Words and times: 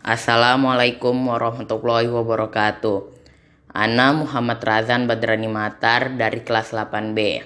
Assalamualaikum 0.00 1.12
warahmatullahi 1.28 2.08
wabarakatuh. 2.08 3.20
Ana 3.68 4.16
Muhammad 4.16 4.56
Razan 4.64 5.04
Badrani 5.04 5.44
Matar 5.44 6.16
dari 6.16 6.40
kelas 6.40 6.72
8B. 6.72 7.44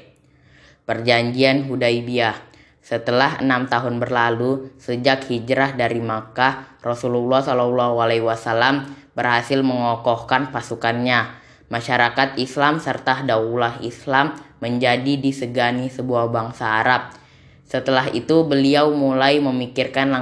Perjanjian 0.87 1.67
Hudaibiyah. 1.67 2.39
Setelah 2.79 3.43
enam 3.43 3.67
tahun 3.67 3.99
berlalu 3.99 4.71
sejak 4.79 5.27
hijrah 5.27 5.75
dari 5.75 5.99
Makkah, 5.99 6.79
Rasulullah 6.79 7.43
Shallallahu 7.43 7.99
Alaihi 7.99 8.23
Wasallam 8.23 8.87
berhasil 9.19 9.59
mengokohkan 9.59 10.55
pasukannya. 10.55 11.35
Masyarakat 11.75 12.39
Islam 12.39 12.79
serta 12.79 13.27
daulah 13.27 13.83
Islam 13.83 14.31
menjadi 14.63 15.19
disegani 15.19 15.91
sebuah 15.91 16.31
bangsa 16.31 16.87
Arab. 16.87 17.19
Setelah 17.67 18.15
itu 18.15 18.47
beliau 18.47 18.95
mulai 18.95 19.43
memikirkan 19.43 20.15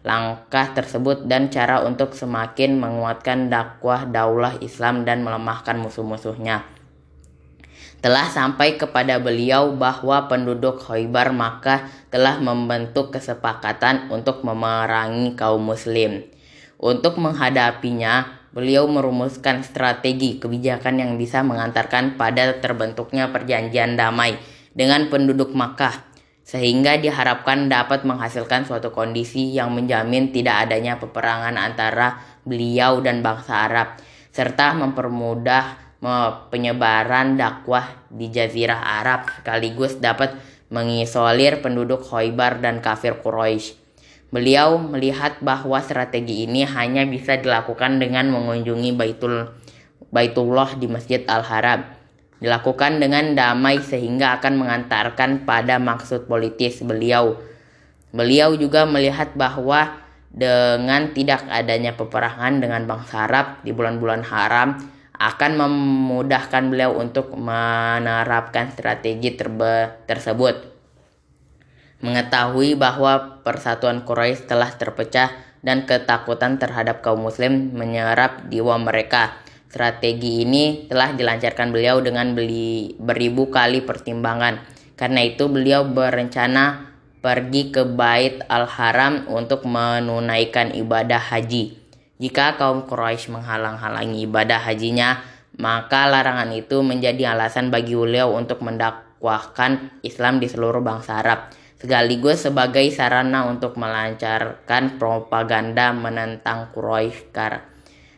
langkah-langkah 0.00 0.72
tersebut 0.76 1.28
dan 1.28 1.52
cara 1.52 1.84
untuk 1.84 2.16
semakin 2.16 2.80
menguatkan 2.80 3.52
dakwah 3.52 4.08
daulah 4.08 4.56
Islam 4.64 5.04
dan 5.04 5.20
melemahkan 5.20 5.76
musuh-musuhnya. 5.76 6.64
Telah 8.00 8.32
sampai 8.32 8.80
kepada 8.80 9.20
beliau 9.20 9.76
bahwa 9.76 10.24
penduduk 10.24 10.80
Khaybar 10.80 11.36
maka 11.36 11.92
telah 12.08 12.40
membentuk 12.40 13.12
kesepakatan 13.12 14.08
untuk 14.08 14.40
memerangi 14.40 15.36
kaum 15.36 15.60
muslim. 15.60 16.24
Untuk 16.80 17.20
menghadapinya, 17.20 18.40
beliau 18.56 18.88
merumuskan 18.88 19.60
strategi 19.60 20.40
kebijakan 20.40 20.96
yang 20.96 21.12
bisa 21.20 21.44
mengantarkan 21.44 22.16
pada 22.16 22.56
terbentuknya 22.56 23.28
perjanjian 23.28 24.00
damai 24.00 24.40
dengan 24.72 25.12
penduduk 25.12 25.52
Makkah 25.52 26.09
sehingga 26.50 26.98
diharapkan 26.98 27.70
dapat 27.70 28.02
menghasilkan 28.02 28.66
suatu 28.66 28.90
kondisi 28.90 29.54
yang 29.54 29.70
menjamin 29.70 30.34
tidak 30.34 30.66
adanya 30.66 30.98
peperangan 30.98 31.54
antara 31.54 32.18
beliau 32.42 32.98
dan 32.98 33.22
bangsa 33.22 33.70
Arab, 33.70 34.02
serta 34.34 34.74
mempermudah 34.74 35.78
penyebaran 36.50 37.38
dakwah 37.38 37.86
di 38.10 38.34
Jazirah 38.34 38.98
Arab 38.98 39.30
sekaligus 39.30 40.02
dapat 40.02 40.34
mengisolir 40.74 41.62
penduduk 41.62 42.02
Khoibar 42.02 42.58
dan 42.58 42.82
kafir 42.82 43.22
Quraisy. 43.22 43.78
Beliau 44.34 44.74
melihat 44.74 45.38
bahwa 45.38 45.78
strategi 45.78 46.50
ini 46.50 46.66
hanya 46.66 47.06
bisa 47.06 47.38
dilakukan 47.38 48.02
dengan 48.02 48.26
mengunjungi 48.26 48.90
Baitul 48.98 49.54
Baitullah 50.10 50.74
di 50.74 50.90
Masjid 50.90 51.22
Al-Haram 51.30 51.99
dilakukan 52.40 52.98
dengan 52.98 53.36
damai 53.36 53.78
sehingga 53.84 54.40
akan 54.40 54.64
mengantarkan 54.64 55.44
pada 55.44 55.76
maksud 55.76 56.24
politis 56.24 56.80
beliau. 56.80 57.36
Beliau 58.10 58.56
juga 58.56 58.88
melihat 58.88 59.36
bahwa 59.36 60.00
dengan 60.32 61.12
tidak 61.12 61.46
adanya 61.52 61.94
peperangan 61.94 62.58
dengan 62.58 62.88
bangsa 62.88 63.28
Arab 63.28 63.60
di 63.62 63.70
bulan-bulan 63.76 64.24
haram 64.24 64.80
akan 65.20 65.52
memudahkan 65.60 66.72
beliau 66.72 66.96
untuk 66.96 67.36
menerapkan 67.36 68.72
strategi 68.72 69.36
tersebut. 70.08 70.56
Mengetahui 72.00 72.80
bahwa 72.80 73.44
persatuan 73.44 74.08
Quraisy 74.08 74.48
telah 74.48 74.72
terpecah 74.72 75.28
dan 75.60 75.84
ketakutan 75.84 76.56
terhadap 76.56 77.04
kaum 77.04 77.20
muslim 77.20 77.76
menyerap 77.76 78.48
jiwa 78.48 78.80
mereka 78.80 79.36
Strategi 79.70 80.42
ini 80.42 80.90
telah 80.90 81.14
dilancarkan 81.14 81.70
beliau 81.70 82.02
dengan 82.02 82.34
beli 82.34 82.98
beribu 82.98 83.54
kali 83.54 83.86
pertimbangan. 83.86 84.66
Karena 84.98 85.22
itu 85.22 85.46
beliau 85.46 85.86
berencana 85.86 86.90
pergi 87.22 87.70
ke 87.70 87.86
Bait 87.86 88.42
Al-Haram 88.50 89.30
untuk 89.30 89.62
menunaikan 89.70 90.74
ibadah 90.74 91.22
haji. 91.22 91.78
Jika 92.18 92.58
kaum 92.58 92.90
Quraisy 92.90 93.30
menghalang-halangi 93.30 94.26
ibadah 94.26 94.58
hajinya, 94.58 95.22
maka 95.54 96.10
larangan 96.10 96.50
itu 96.50 96.82
menjadi 96.82 97.38
alasan 97.38 97.70
bagi 97.70 97.94
beliau 97.94 98.34
untuk 98.34 98.66
mendakwahkan 98.66 100.02
Islam 100.02 100.42
di 100.42 100.50
seluruh 100.50 100.82
bangsa 100.82 101.22
Arab 101.22 101.54
sekaligus 101.80 102.44
sebagai 102.44 102.84
sarana 102.92 103.48
untuk 103.48 103.80
melancarkan 103.80 105.00
propaganda 105.00 105.96
menentang 105.96 106.68
Quraisy 106.76 107.32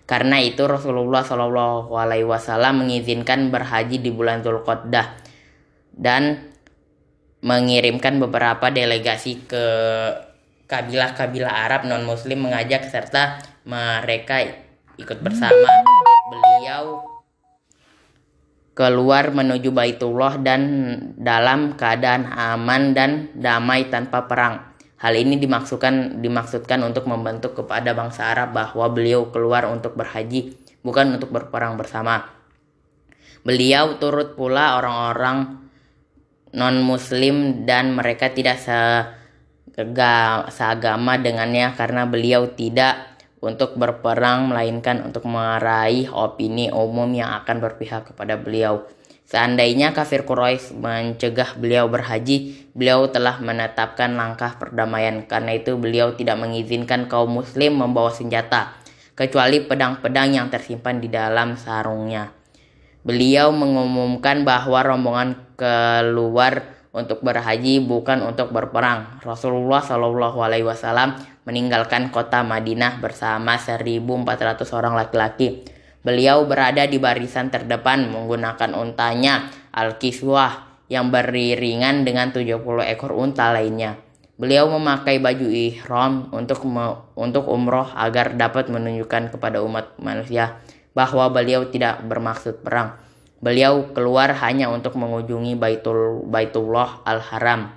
karena 0.04 0.42
itu 0.42 0.66
Rasulullah 0.66 1.22
Shallallahu 1.22 1.94
Alaihi 1.94 2.26
Wasallam 2.26 2.86
mengizinkan 2.86 3.48
berhaji 3.54 4.02
di 4.02 4.10
bulan 4.10 4.42
Zulqa'dah 4.42 5.18
dan 5.94 6.52
mengirimkan 7.42 8.22
beberapa 8.22 8.70
delegasi 8.70 9.46
ke 9.46 9.64
kabilah-kabilah 10.70 11.52
Arab 11.68 11.84
non 11.84 12.06
Muslim 12.06 12.48
mengajak 12.48 12.86
serta 12.88 13.42
mereka 13.66 14.42
ikut 14.96 15.18
bersama 15.20 15.68
beliau 16.30 17.12
keluar 18.72 19.28
menuju 19.36 19.68
Baitullah 19.68 20.40
dan 20.40 20.62
dalam 21.20 21.76
keadaan 21.76 22.24
aman 22.32 22.96
dan 22.96 23.28
damai 23.36 23.92
tanpa 23.92 24.24
perang. 24.24 24.71
Hal 25.02 25.18
ini 25.18 25.34
dimaksudkan 25.34 26.22
dimaksudkan 26.22 26.78
untuk 26.86 27.10
membentuk 27.10 27.58
kepada 27.58 27.90
bangsa 27.90 28.30
Arab 28.30 28.54
bahwa 28.54 28.86
beliau 28.86 29.34
keluar 29.34 29.66
untuk 29.66 29.98
berhaji, 29.98 30.54
bukan 30.86 31.18
untuk 31.18 31.34
berperang 31.34 31.74
bersama. 31.74 32.30
Beliau 33.42 33.98
turut 33.98 34.38
pula 34.38 34.78
orang-orang 34.78 35.58
non-muslim 36.54 37.66
dan 37.66 37.98
mereka 37.98 38.30
tidak 38.30 38.62
seagama 40.54 41.18
dengannya 41.18 41.74
karena 41.74 42.06
beliau 42.06 42.46
tidak 42.54 43.18
untuk 43.42 43.74
berperang 43.74 44.46
melainkan 44.46 45.02
untuk 45.02 45.26
meraih 45.26 46.06
opini 46.14 46.70
umum 46.70 47.10
yang 47.10 47.34
akan 47.42 47.58
berpihak 47.58 48.14
kepada 48.14 48.38
beliau. 48.38 48.86
Seandainya 49.32 49.96
kafir 49.96 50.28
Quraisy 50.28 50.76
mencegah 50.76 51.56
beliau 51.56 51.88
berhaji, 51.88 52.68
beliau 52.76 53.08
telah 53.08 53.40
menetapkan 53.40 54.12
langkah 54.12 54.60
perdamaian. 54.60 55.24
Karena 55.24 55.56
itu 55.56 55.80
beliau 55.80 56.12
tidak 56.12 56.36
mengizinkan 56.36 57.08
kaum 57.08 57.40
muslim 57.40 57.80
membawa 57.80 58.12
senjata, 58.12 58.76
kecuali 59.16 59.64
pedang-pedang 59.64 60.36
yang 60.36 60.52
tersimpan 60.52 61.00
di 61.00 61.08
dalam 61.08 61.56
sarungnya. 61.56 62.28
Beliau 63.08 63.56
mengumumkan 63.56 64.44
bahwa 64.44 64.84
rombongan 64.84 65.56
keluar 65.56 66.68
untuk 66.92 67.24
berhaji 67.24 67.80
bukan 67.80 68.20
untuk 68.20 68.52
berperang. 68.52 69.16
Rasulullah 69.24 69.80
Shallallahu 69.80 70.44
Alaihi 70.44 70.68
Wasallam 70.68 71.16
meninggalkan 71.48 72.12
kota 72.12 72.44
Madinah 72.44 73.00
bersama 73.00 73.56
1.400 73.56 73.96
orang 74.76 74.92
laki-laki 74.92 75.64
Beliau 76.02 76.42
berada 76.50 76.82
di 76.90 76.98
barisan 76.98 77.46
terdepan 77.54 78.10
menggunakan 78.10 78.74
untanya 78.74 79.54
Al-Kiswah 79.70 80.86
yang 80.90 81.14
beriringan 81.14 82.02
dengan 82.02 82.34
70 82.34 82.58
ekor 82.90 83.14
unta 83.14 83.54
lainnya. 83.54 84.02
Beliau 84.34 84.66
memakai 84.66 85.22
baju 85.22 85.46
ihram 85.46 86.26
untuk 86.34 86.66
untuk 87.14 87.46
umroh 87.46 87.86
agar 87.94 88.34
dapat 88.34 88.66
menunjukkan 88.66 89.30
kepada 89.30 89.62
umat 89.62 89.94
manusia 90.02 90.58
bahwa 90.90 91.30
beliau 91.30 91.70
tidak 91.70 92.02
bermaksud 92.02 92.66
perang. 92.66 92.98
Beliau 93.38 93.94
keluar 93.94 94.34
hanya 94.42 94.74
untuk 94.74 94.98
mengunjungi 94.98 95.54
Baitul 95.54 96.26
Baitullah 96.26 97.06
Al-Haram. 97.06 97.74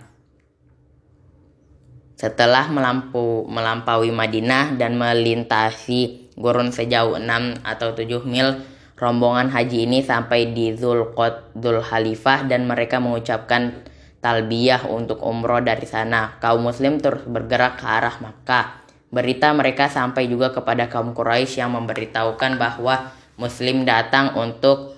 Setelah 2.17 2.69
melampu, 2.73 3.45
melampaui 3.45 4.09
Madinah 4.09 4.77
dan 4.79 4.97
melintasi 4.97 6.24
gurun 6.35 6.71
sejauh 6.71 7.15
6 7.15 7.63
atau 7.63 7.95
7 7.95 8.27
mil 8.27 8.59
rombongan 8.95 9.51
haji 9.51 9.87
ini 9.87 9.99
sampai 10.03 10.55
di 10.55 10.71
Zulqot 10.75 11.55
Dhul 11.55 11.83
Khalifah 11.83 12.47
dan 12.47 12.67
mereka 12.67 12.99
mengucapkan 13.03 13.83
talbiyah 14.23 14.87
untuk 14.87 15.19
umroh 15.21 15.59
dari 15.59 15.83
sana. 15.85 16.39
Kaum 16.39 16.63
muslim 16.63 16.97
terus 17.03 17.27
bergerak 17.27 17.77
ke 17.79 17.85
arah 17.85 18.15
Makkah. 18.23 18.87
Berita 19.11 19.53
mereka 19.53 19.87
sampai 19.87 20.27
juga 20.27 20.51
kepada 20.51 20.89
kaum 20.91 21.13
Quraisy 21.15 21.61
yang 21.61 21.71
memberitahukan 21.77 22.57
bahwa 22.57 23.13
muslim 23.37 23.85
datang 23.85 24.33
untuk 24.35 24.97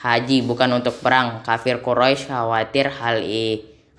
haji 0.00 0.44
bukan 0.44 0.80
untuk 0.80 0.96
perang. 1.00 1.42
Kafir 1.42 1.82
Quraisy 1.82 2.30
khawatir 2.30 2.88
hal, 2.88 3.20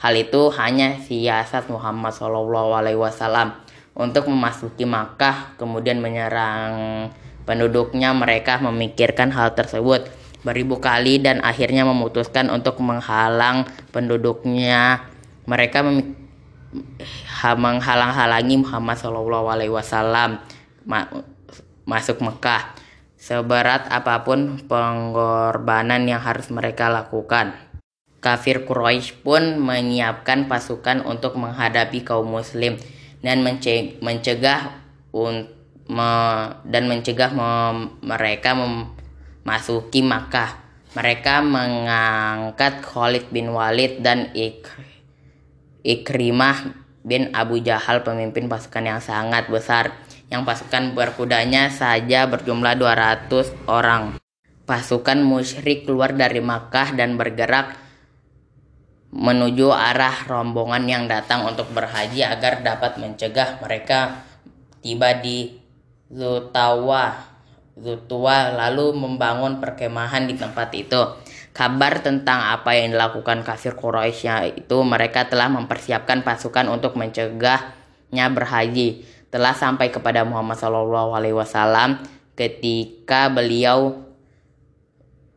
hal 0.02 0.14
itu 0.16 0.42
hanya 0.56 0.98
siasat 1.04 1.70
Muhammad 1.70 2.14
SAW 2.16 3.65
untuk 3.96 4.28
memasuki 4.28 4.84
Makkah 4.84 5.56
kemudian 5.56 6.04
menyerang 6.04 7.10
penduduknya 7.48 8.12
mereka 8.12 8.60
memikirkan 8.60 9.32
hal 9.32 9.56
tersebut 9.56 10.12
beribu 10.46 10.78
kali 10.78 11.18
dan 11.18 11.42
akhirnya 11.42 11.82
memutuskan 11.90 12.54
untuk 12.54 12.78
menghalang 12.84 13.66
penduduknya. 13.90 15.10
Mereka 15.50 15.82
menghalang-halangi 17.58 18.62
Muhammad 18.62 18.98
Shallallahu 19.02 19.48
Alaihi 19.50 19.74
Wasallam 19.74 20.38
masuk 21.86 22.22
Mekah 22.22 22.78
seberat 23.18 23.90
apa 23.90 24.22
pun 24.22 24.62
pengorbanan 24.70 26.06
yang 26.06 26.22
harus 26.22 26.54
mereka 26.54 26.94
lakukan. 26.94 27.58
Kafir 28.22 28.66
Quraisy 28.66 29.22
pun 29.22 29.62
menyiapkan 29.62 30.50
pasukan 30.50 31.06
untuk 31.06 31.38
menghadapi 31.38 32.02
kaum 32.06 32.26
muslim 32.26 32.78
dan 33.26 33.42
mencegah 33.42 34.62
me, 35.90 36.12
dan 36.62 36.84
mencegah 36.86 37.32
me, 37.34 37.50
mereka 38.06 38.54
memasuki 38.54 40.06
Makkah. 40.06 40.62
Mereka 40.94 41.44
mengangkat 41.44 42.86
Khalid 42.86 43.28
bin 43.34 43.52
Walid 43.52 44.00
dan 44.00 44.32
Ik, 44.32 44.70
Ikrimah 45.84 46.72
bin 47.04 47.36
Abu 47.36 47.60
Jahal 47.60 48.06
pemimpin 48.06 48.48
pasukan 48.48 48.96
yang 48.96 49.02
sangat 49.04 49.52
besar 49.52 49.92
yang 50.32 50.42
pasukan 50.48 50.98
berkudanya 50.98 51.70
saja 51.70 52.26
berjumlah 52.26 52.80
200 52.80 53.30
orang. 53.70 54.18
Pasukan 54.66 55.22
musyrik 55.22 55.86
keluar 55.86 56.18
dari 56.18 56.42
Makkah 56.42 56.98
dan 56.98 57.20
bergerak 57.20 57.85
menuju 59.16 59.72
arah 59.72 60.28
rombongan 60.28 60.84
yang 60.92 61.04
datang 61.08 61.48
untuk 61.48 61.72
berhaji 61.72 62.28
agar 62.28 62.60
dapat 62.60 63.00
mencegah 63.00 63.64
mereka 63.64 64.28
tiba 64.84 65.16
di 65.24 65.56
Zutawa 66.12 67.36
Zutua 67.76 68.56
lalu 68.56 68.96
membangun 68.96 69.60
perkemahan 69.60 70.32
di 70.32 70.40
tempat 70.40 70.72
itu. 70.76 71.00
Kabar 71.52 72.00
tentang 72.00 72.56
apa 72.56 72.76
yang 72.76 72.96
dilakukan 72.96 73.44
kafir 73.44 73.76
Quraisy 73.76 74.64
itu 74.64 74.78
mereka 74.84 75.28
telah 75.28 75.52
mempersiapkan 75.52 76.24
pasukan 76.24 76.72
untuk 76.72 76.96
mencegahnya 76.96 78.32
berhaji. 78.32 79.04
Telah 79.28 79.52
sampai 79.52 79.92
kepada 79.92 80.24
Muhammad 80.24 80.56
Shallallahu 80.56 81.20
Alaihi 81.20 81.36
Wasallam 81.36 82.00
ketika 82.40 83.28
beliau 83.28 84.04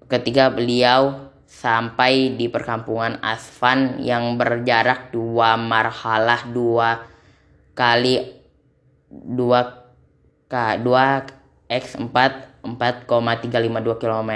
ketika 0.06 0.50
beliau 0.54 1.27
sampai 1.48 2.36
di 2.36 2.52
perkampungan 2.52 3.24
Asfan 3.24 3.96
yang 4.04 4.36
berjarak 4.36 5.08
dua 5.08 5.56
marhalah 5.56 6.44
dua 6.44 7.08
kali 7.72 8.20
dua 9.08 9.88
k 10.44 10.76
dua 10.84 11.24
X4 11.72 12.16
4,352 12.76 14.02
km 14.02 14.32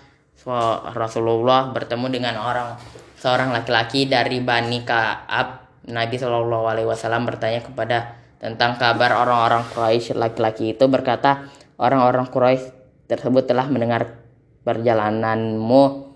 Rasulullah 0.90 1.70
bertemu 1.70 2.06
dengan 2.11 2.34
orang 2.43 2.75
seorang 3.14 3.55
laki-laki 3.55 4.11
dari 4.11 4.43
Bani 4.43 4.82
Ka'ab. 4.82 5.70
Nabi 5.82 6.14
Shallallahu 6.14 6.67
Alaihi 6.67 6.87
Wasallam 6.87 7.26
bertanya 7.26 7.62
kepada 7.62 8.21
tentang 8.42 8.74
kabar 8.74 9.22
orang-orang 9.22 9.62
Quraisy 9.70 10.18
laki-laki 10.18 10.74
itu 10.74 10.90
berkata 10.90 11.46
orang-orang 11.78 12.26
Quraisy 12.26 12.74
tersebut 13.06 13.46
telah 13.46 13.70
mendengar 13.70 14.18
perjalananmu 14.66 16.10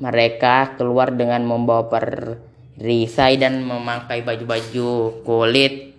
mereka 0.00 0.80
keluar 0.80 1.12
dengan 1.12 1.44
membawa 1.44 1.92
perisai 1.92 3.36
dan 3.36 3.68
memakai 3.68 4.24
baju-baju 4.24 5.20
kulit 5.28 5.92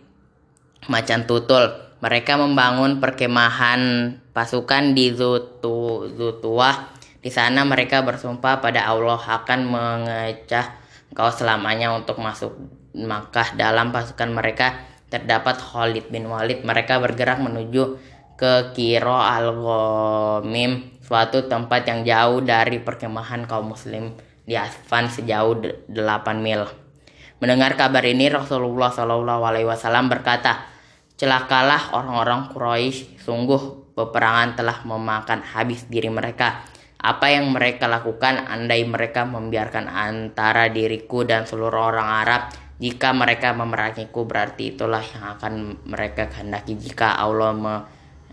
macan 0.89 1.29
tutul. 1.29 1.69
Mereka 1.99 2.39
membangun 2.39 3.03
perkemahan 3.03 4.15
pasukan 4.31 4.95
di 4.95 5.11
Zutu, 5.11 6.07
Zutuah. 6.15 6.95
Di 7.19 7.27
sana 7.27 7.67
mereka 7.67 7.99
bersumpah 8.07 8.63
pada 8.63 8.87
Allah 8.87 9.19
akan 9.19 9.59
mengecah 9.67 10.79
engkau 11.11 11.29
selamanya 11.35 11.91
untuk 11.91 12.23
masuk 12.23 12.55
Makkah 12.95 13.53
dalam 13.59 13.91
pasukan 13.91 14.31
mereka 14.31 14.79
terdapat 15.09 15.57
Khalid 15.57 16.13
bin 16.13 16.29
Walid. 16.29 16.61
Mereka 16.63 17.01
bergerak 17.01 17.41
menuju 17.41 17.97
ke 18.39 18.71
Kiro 18.71 19.19
al-Ghamim 19.19 21.01
suatu 21.03 21.49
tempat 21.49 21.83
yang 21.89 22.07
jauh 22.07 22.39
dari 22.39 22.79
perkemahan 22.79 23.43
kaum 23.49 23.75
muslim 23.75 24.15
di 24.47 24.55
Asfan 24.55 25.11
sejauh 25.11 25.59
8 25.91 25.93
mil. 26.39 26.63
Mendengar 27.43 27.75
kabar 27.75 28.03
ini 28.05 28.31
Rasulullah 28.31 28.93
Shallallahu 28.93 29.43
Alaihi 29.43 29.67
Wasallam 29.67 30.07
berkata, 30.07 30.63
celakalah 31.19 31.91
orang-orang 31.95 32.51
Quraisy, 32.51 33.19
sungguh 33.19 33.91
peperangan 33.95 34.55
telah 34.55 34.79
memakan 34.87 35.43
habis 35.43 35.83
diri 35.91 36.07
mereka. 36.07 36.63
Apa 36.99 37.31
yang 37.31 37.51
mereka 37.55 37.87
lakukan 37.87 38.43
andai 38.47 38.83
mereka 38.83 39.23
membiarkan 39.23 39.87
antara 39.87 40.67
diriku 40.67 41.23
dan 41.23 41.47
seluruh 41.47 41.95
orang 41.95 42.09
Arab 42.23 42.41
jika 42.79 43.11
mereka 43.11 43.51
memerangiku 43.51 44.23
berarti 44.23 44.75
itulah 44.75 45.03
yang 45.03 45.35
akan 45.35 45.83
mereka 45.83 46.31
kehendaki 46.31 46.79
jika 46.79 47.19
Allah 47.19 47.51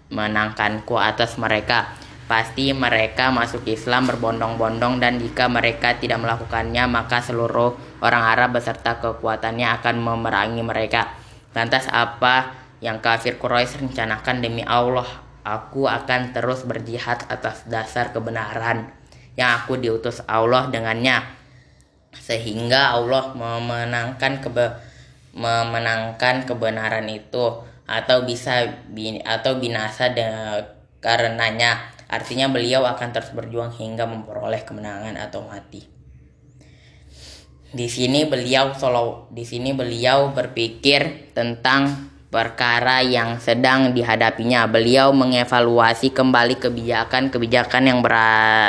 menangkanku 0.07 0.95
atas 0.95 1.35
mereka 1.35 1.99
Pasti 2.27 2.75
mereka 2.75 3.31
masuk 3.31 3.63
Islam 3.71 4.11
berbondong-bondong 4.11 4.99
dan 4.99 5.23
jika 5.23 5.47
mereka 5.47 5.95
tidak 5.95 6.19
melakukannya 6.19 6.83
maka 6.91 7.23
seluruh 7.23 7.79
orang 8.03 8.35
Arab 8.35 8.59
beserta 8.59 8.99
kekuatannya 8.99 9.71
akan 9.79 9.95
memerangi 10.03 10.59
mereka. 10.67 11.15
Lantas 11.55 11.87
apa 11.87 12.51
yang 12.83 12.99
kafir 12.99 13.39
Quraisy 13.39 13.79
rencanakan 13.79 14.43
demi 14.43 14.67
Allah? 14.67 15.07
Aku 15.47 15.87
akan 15.87 16.35
terus 16.35 16.67
berjihad 16.67 17.31
atas 17.31 17.63
dasar 17.71 18.11
kebenaran 18.11 18.91
yang 19.39 19.63
aku 19.63 19.79
diutus 19.79 20.19
Allah 20.27 20.67
dengannya. 20.67 21.36
Sehingga 22.23 22.97
Allah 22.97 23.33
memenangkan 23.35 24.41
kebe 24.45 24.67
memenangkan 25.37 26.49
kebenaran 26.49 27.05
itu 27.13 27.61
atau 27.85 28.25
bisa 28.25 28.73
bin 28.89 29.21
atau 29.21 29.61
binasa 29.61 30.09
de 30.09 30.25
karenanya 31.05 31.97
Artinya 32.07 32.47
beliau 32.47 32.87
akan 32.87 33.11
terus 33.11 33.35
berjuang 33.35 33.75
hingga 33.75 34.07
memperoleh 34.07 34.63
kemenangan 34.63 35.19
atau 35.19 35.43
mati. 35.43 35.83
Di 37.67 37.91
sini 37.91 38.23
beliau 38.31 38.71
solo 38.79 39.27
di 39.35 39.43
sini 39.43 39.75
beliau 39.75 40.31
berpikir 40.31 41.35
tentang 41.35 42.15
perkara 42.31 43.03
yang 43.03 43.43
sedang 43.43 43.91
dihadapinya. 43.91 44.71
Beliau 44.71 45.11
mengevaluasi 45.11 46.15
kembali 46.15 46.63
kebijakan-kebijakan 46.63 47.83
yang 47.91 47.99
ber 48.07 48.15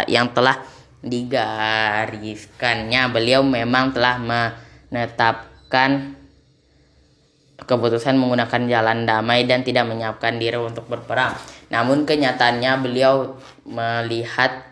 yang 0.10 0.34
telah 0.34 0.66
digariskannya. 1.06 3.02
Beliau 3.14 3.46
memang 3.46 3.94
telah 3.94 4.18
menetapkan 4.22 6.18
keputusan 7.58 8.16
menggunakan 8.16 8.70
jalan 8.70 9.04
damai 9.04 9.50
dan 9.50 9.66
tidak 9.66 9.90
menyiapkan 9.90 10.38
diri 10.38 10.58
untuk 10.62 10.86
berperang. 10.88 11.34
Namun 11.74 12.06
kenyataannya 12.06 12.72
beliau 12.80 13.36
melihat 13.68 14.64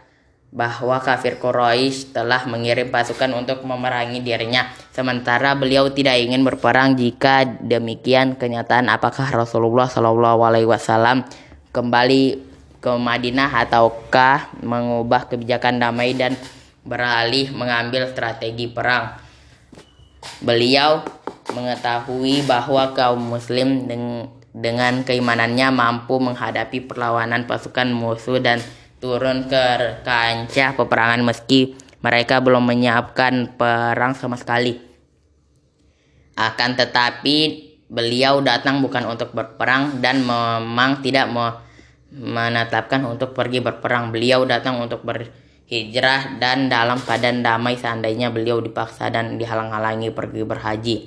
bahwa 0.56 1.04
kafir 1.04 1.36
Quraisy 1.36 2.16
telah 2.16 2.48
mengirim 2.48 2.88
pasukan 2.88 3.28
untuk 3.36 3.68
memerangi 3.68 4.24
dirinya. 4.24 4.72
Sementara 4.96 5.52
beliau 5.52 5.92
tidak 5.92 6.16
ingin 6.16 6.48
berperang 6.48 6.96
jika 6.96 7.44
demikian 7.44 8.40
kenyataan 8.40 8.88
apakah 8.88 9.28
Rasulullah 9.36 9.92
Shallallahu 9.92 10.48
Alaihi 10.48 10.70
Wasallam 10.70 11.28
kembali 11.76 12.55
ke 12.86 12.94
Madinah 12.94 13.50
ataukah 13.66 14.54
mengubah 14.62 15.26
kebijakan 15.26 15.82
damai 15.82 16.14
dan 16.14 16.38
beralih 16.86 17.50
mengambil 17.50 18.06
strategi 18.14 18.70
perang. 18.70 19.18
Beliau 20.46 21.02
mengetahui 21.50 22.46
bahwa 22.46 22.94
kaum 22.94 23.18
muslim 23.18 23.90
dengan 24.54 25.02
keimanannya 25.02 25.74
mampu 25.74 26.22
menghadapi 26.22 26.86
perlawanan 26.86 27.50
pasukan 27.50 27.90
musuh 27.90 28.38
dan 28.38 28.62
turun 29.02 29.50
ke 29.50 30.06
kancah 30.06 30.78
peperangan 30.78 31.26
meski 31.26 31.74
mereka 32.06 32.38
belum 32.38 32.70
menyiapkan 32.70 33.58
perang 33.58 34.14
sama 34.14 34.38
sekali. 34.38 34.78
Akan 36.38 36.78
tetapi 36.78 37.66
beliau 37.90 38.46
datang 38.46 38.86
bukan 38.86 39.10
untuk 39.10 39.34
berperang 39.34 39.98
dan 40.06 40.22
memang 40.22 41.02
tidak 41.02 41.26
mau 41.34 41.65
menetapkan 42.16 43.04
untuk 43.04 43.36
pergi 43.36 43.60
berperang. 43.60 44.16
Beliau 44.16 44.48
datang 44.48 44.80
untuk 44.80 45.04
berhijrah 45.04 46.40
dan 46.40 46.72
dalam 46.72 47.04
keadaan 47.04 47.44
damai 47.44 47.76
seandainya 47.76 48.32
beliau 48.32 48.64
dipaksa 48.64 49.12
dan 49.12 49.36
dihalang-halangi 49.36 50.16
pergi 50.16 50.42
berhaji. 50.48 50.98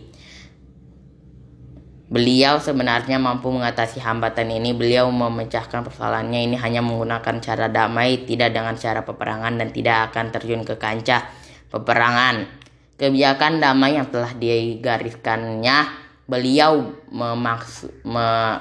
Beliau 2.09 2.57
sebenarnya 2.57 3.21
mampu 3.21 3.53
mengatasi 3.53 4.01
hambatan 4.01 4.49
ini. 4.49 4.73
Beliau 4.73 5.13
memecahkan 5.13 5.85
persoalannya 5.85 6.41
ini 6.41 6.57
hanya 6.57 6.81
menggunakan 6.81 7.37
cara 7.45 7.69
damai, 7.69 8.25
tidak 8.25 8.57
dengan 8.57 8.73
cara 8.81 9.05
peperangan 9.05 9.61
dan 9.61 9.69
tidak 9.77 10.13
akan 10.13 10.33
terjun 10.33 10.65
ke 10.65 10.81
kancah 10.81 11.29
peperangan. 11.69 12.49
Kebijakan 12.97 13.61
damai 13.61 14.01
yang 14.01 14.09
telah 14.09 14.33
digariskannya, 14.33 15.79
beliau 16.25 16.97
memaksud 17.13 18.03
me, 18.09 18.57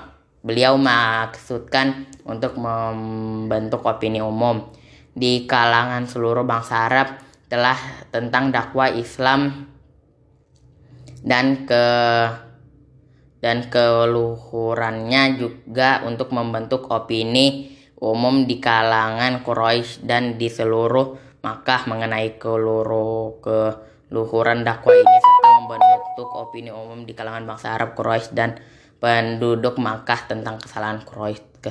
beliau 0.46 0.77
maksudkan 0.77 2.06
untuk 2.24 2.56
membentuk 2.56 3.84
opini 3.84 4.22
umum 4.22 4.70
di 5.17 5.50
kalangan 5.50 6.06
seluruh 6.06 6.46
bangsa 6.46 6.86
Arab 6.86 7.17
telah 7.50 7.79
tentang 8.13 8.53
dakwah 8.53 8.91
Islam 8.94 9.72
dan 11.25 11.65
ke 11.65 11.86
dan 13.38 13.70
keluhurannya 13.70 15.38
juga 15.38 16.01
untuk 16.06 16.34
membentuk 16.34 16.89
opini 16.89 17.74
umum 17.98 18.46
di 18.46 18.62
kalangan 18.62 19.41
Quraisy 19.41 20.06
dan 20.06 20.38
di 20.38 20.50
seluruh 20.50 21.17
Makkah 21.41 21.86
mengenai 21.86 22.36
keluru 22.41 23.39
keluhuran 23.39 24.65
dakwah 24.65 24.94
ini 24.94 25.17
serta 25.22 25.50
membentuk 25.63 26.29
opini 26.34 26.70
umum 26.74 27.06
di 27.06 27.13
kalangan 27.13 27.46
bangsa 27.46 27.77
Arab 27.77 27.94
Quraisy 27.94 28.34
dan 28.34 28.58
penduduk 28.98 29.77
Makkah 29.77 30.25
tentang 30.25 30.58
kesalahan 30.62 31.01
Quraisy, 31.06 31.63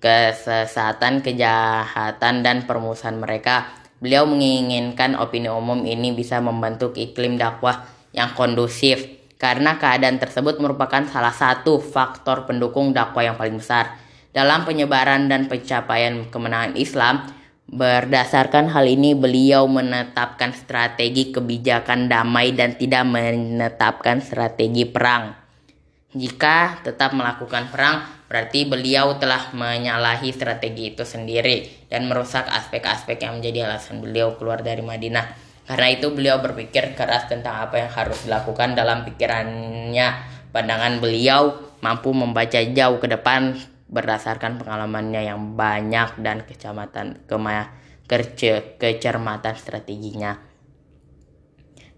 kesesatan, 0.00 1.24
kejahatan 1.24 2.34
dan 2.44 2.66
permusuhan 2.66 3.18
mereka. 3.18 3.70
Beliau 3.96 4.28
menginginkan 4.28 5.16
opini 5.16 5.48
umum 5.48 5.82
ini 5.88 6.12
bisa 6.12 6.36
membentuk 6.44 7.00
iklim 7.00 7.40
dakwah 7.40 7.88
yang 8.12 8.36
kondusif 8.36 9.16
karena 9.36 9.76
keadaan 9.76 10.16
tersebut 10.20 10.60
merupakan 10.60 11.04
salah 11.08 11.32
satu 11.32 11.80
faktor 11.80 12.48
pendukung 12.48 12.92
dakwah 12.92 13.24
yang 13.24 13.36
paling 13.36 13.60
besar 13.60 13.96
dalam 14.36 14.68
penyebaran 14.68 15.32
dan 15.32 15.48
pencapaian 15.48 16.28
kemenangan 16.28 16.76
Islam. 16.76 17.24
Berdasarkan 17.66 18.70
hal 18.70 18.86
ini, 18.86 19.18
beliau 19.18 19.66
menetapkan 19.66 20.54
strategi 20.54 21.34
kebijakan 21.34 22.06
damai 22.06 22.54
dan 22.54 22.78
tidak 22.78 23.02
menetapkan 23.02 24.22
strategi 24.22 24.86
perang. 24.86 25.45
Jika 26.14 26.86
tetap 26.86 27.16
melakukan 27.18 27.66
perang, 27.74 28.06
berarti 28.30 28.62
beliau 28.66 29.18
telah 29.18 29.50
menyalahi 29.50 30.30
strategi 30.30 30.94
itu 30.94 31.02
sendiri 31.02 31.88
dan 31.90 32.06
merusak 32.06 32.46
aspek-aspek 32.46 33.18
yang 33.22 33.42
menjadi 33.42 33.66
alasan 33.66 33.98
beliau 33.98 34.38
keluar 34.38 34.62
dari 34.62 34.86
Madinah. 34.86 35.26
Karena 35.66 35.90
itu 35.90 36.14
beliau 36.14 36.38
berpikir 36.38 36.94
keras 36.94 37.26
tentang 37.26 37.58
apa 37.58 37.82
yang 37.82 37.90
harus 37.90 38.22
dilakukan 38.22 38.78
dalam 38.78 39.02
pikirannya. 39.02 40.38
Pandangan 40.54 41.02
beliau 41.02 41.58
mampu 41.82 42.14
membaca 42.14 42.62
jauh 42.62 42.98
ke 43.02 43.10
depan 43.10 43.58
berdasarkan 43.90 44.62
pengalamannya 44.62 45.26
yang 45.26 45.58
banyak 45.58 46.22
dan 46.22 46.46
kecamatan 46.46 47.26
kema, 47.26 47.74
kerce, 48.06 48.78
kecermatan 48.78 49.54
strateginya. 49.58 50.38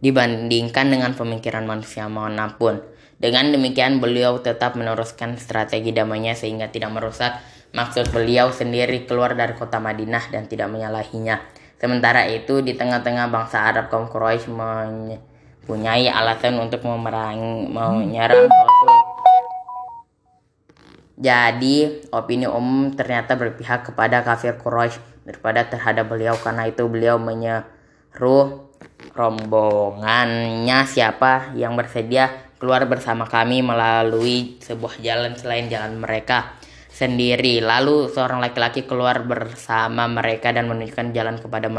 Dibandingkan 0.00 0.87
dengan 0.88 1.12
pemikiran 1.12 1.69
manusia 1.69 2.09
mana 2.09 2.57
pun. 2.57 2.81
Dengan 3.18 3.50
demikian 3.50 3.98
beliau 3.98 4.38
tetap 4.38 4.78
meneruskan 4.78 5.34
strategi 5.42 5.90
damainya 5.90 6.38
sehingga 6.38 6.70
tidak 6.70 6.94
merusak 6.94 7.42
maksud 7.75 8.14
beliau 8.14 8.54
sendiri 8.54 9.10
keluar 9.10 9.34
dari 9.34 9.58
kota 9.58 9.82
Madinah 9.82 10.30
dan 10.30 10.46
tidak 10.46 10.70
menyalahinya. 10.70 11.42
Sementara 11.78 12.26
itu, 12.30 12.62
di 12.62 12.75
tengah-tengah 12.75 13.30
bangsa 13.30 13.70
Arab 13.70 13.90
kaum 13.90 14.10
Quraisy 14.10 14.50
mempunyai 14.50 16.10
alasan 16.10 16.58
untuk 16.58 16.82
memerangi, 16.82 17.70
menyerang 17.70 18.50
Rasul. 18.50 18.90
Jadi, 21.18 22.06
opini 22.14 22.46
umum 22.46 22.94
ternyata 22.94 23.34
berpihak 23.34 23.90
kepada 23.90 24.22
kafir 24.22 24.58
Quraisy 24.58 25.26
daripada 25.26 25.66
terhadap 25.66 26.06
beliau 26.06 26.38
karena 26.38 26.70
itu 26.70 26.87
beliau 26.87 27.18
menyeru 27.18 28.66
rombongannya 29.14 30.87
siapa 30.87 31.54
yang 31.58 31.75
bersedia 31.75 32.48
keluar 32.59 32.85
bersama 32.91 33.25
kami 33.25 33.62
melalui 33.62 34.59
sebuah 34.59 34.99
jalan 34.99 35.38
selain 35.38 35.71
jalan 35.71 36.03
mereka 36.03 36.59
sendiri. 36.91 37.62
Lalu 37.62 38.11
seorang 38.11 38.43
laki-laki 38.43 38.85
keluar 38.85 39.23
bersama 39.23 40.11
mereka 40.11 40.50
dan 40.50 40.67
menunjukkan 40.67 41.15
jalan 41.15 41.38
kepada 41.38 41.71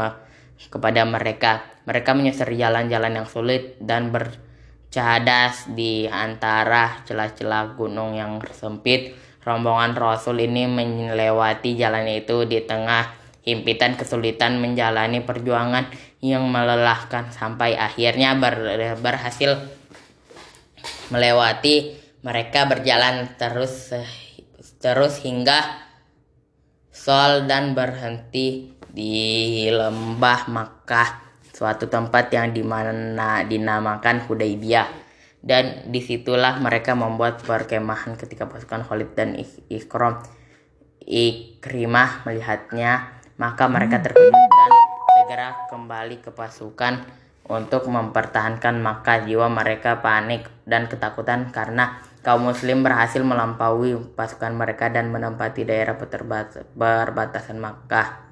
kepada 0.72 1.02
mereka. 1.04 1.64
Mereka 1.84 2.16
menyusuri 2.16 2.56
jalan-jalan 2.56 3.12
yang 3.20 3.28
sulit 3.28 3.76
dan 3.80 4.08
bercadas 4.08 5.68
di 5.76 6.08
antara 6.08 7.04
celah-celah 7.04 7.76
gunung 7.76 8.16
yang 8.16 8.40
sempit. 8.56 9.14
Rombongan 9.40 9.96
Rasul 9.96 10.44
ini 10.44 10.68
melewati 10.68 11.72
jalan 11.72 12.04
itu 12.12 12.44
di 12.44 12.60
tengah 12.60 13.08
himpitan 13.40 13.96
kesulitan 13.96 14.60
menjalani 14.60 15.24
perjuangan 15.24 15.88
yang 16.20 16.44
melelahkan 16.44 17.32
sampai 17.32 17.72
akhirnya 17.72 18.36
ber, 18.36 18.60
berhasil 19.00 19.79
melewati 21.10 21.94
mereka 22.22 22.66
berjalan 22.66 23.28
terus 23.36 23.94
terus 24.80 25.20
hingga 25.20 25.90
Sol 26.90 27.48
dan 27.48 27.72
berhenti 27.72 28.76
di 28.92 29.64
lembah 29.72 30.52
Makkah, 30.52 31.22
suatu 31.48 31.88
tempat 31.88 32.28
yang 32.28 32.52
di 32.52 32.60
mana 32.60 33.40
dinamakan 33.46 34.26
Hudaybiyah. 34.28 35.08
Dan 35.40 35.88
di 35.88 36.04
situlah 36.04 36.60
mereka 36.60 36.92
membuat 36.92 37.40
perkemahan 37.40 38.20
ketika 38.20 38.44
pasukan 38.44 38.84
Khalid 38.84 39.16
dan 39.16 39.32
Ikram 39.72 40.20
Ikrimah 41.00 42.28
melihatnya, 42.28 43.16
maka 43.40 43.64
mereka 43.72 44.04
terkejut 44.04 44.36
dan 44.36 44.72
segera 45.16 45.48
kembali 45.72 46.20
ke 46.20 46.36
pasukan 46.36 47.00
untuk 47.50 47.90
mempertahankan 47.90 48.78
Makkah. 48.78 49.26
Jiwa 49.26 49.50
mereka 49.50 49.98
panik 49.98 50.46
dan 50.62 50.86
ketakutan 50.86 51.50
karena 51.50 51.98
kaum 52.22 52.46
muslim 52.46 52.86
berhasil 52.86 53.18
melampaui 53.26 53.98
pasukan 54.14 54.54
mereka 54.54 54.86
dan 54.86 55.10
menempati 55.10 55.66
daerah 55.66 55.98
perbatasan 55.98 57.58
Makkah. 57.58 58.30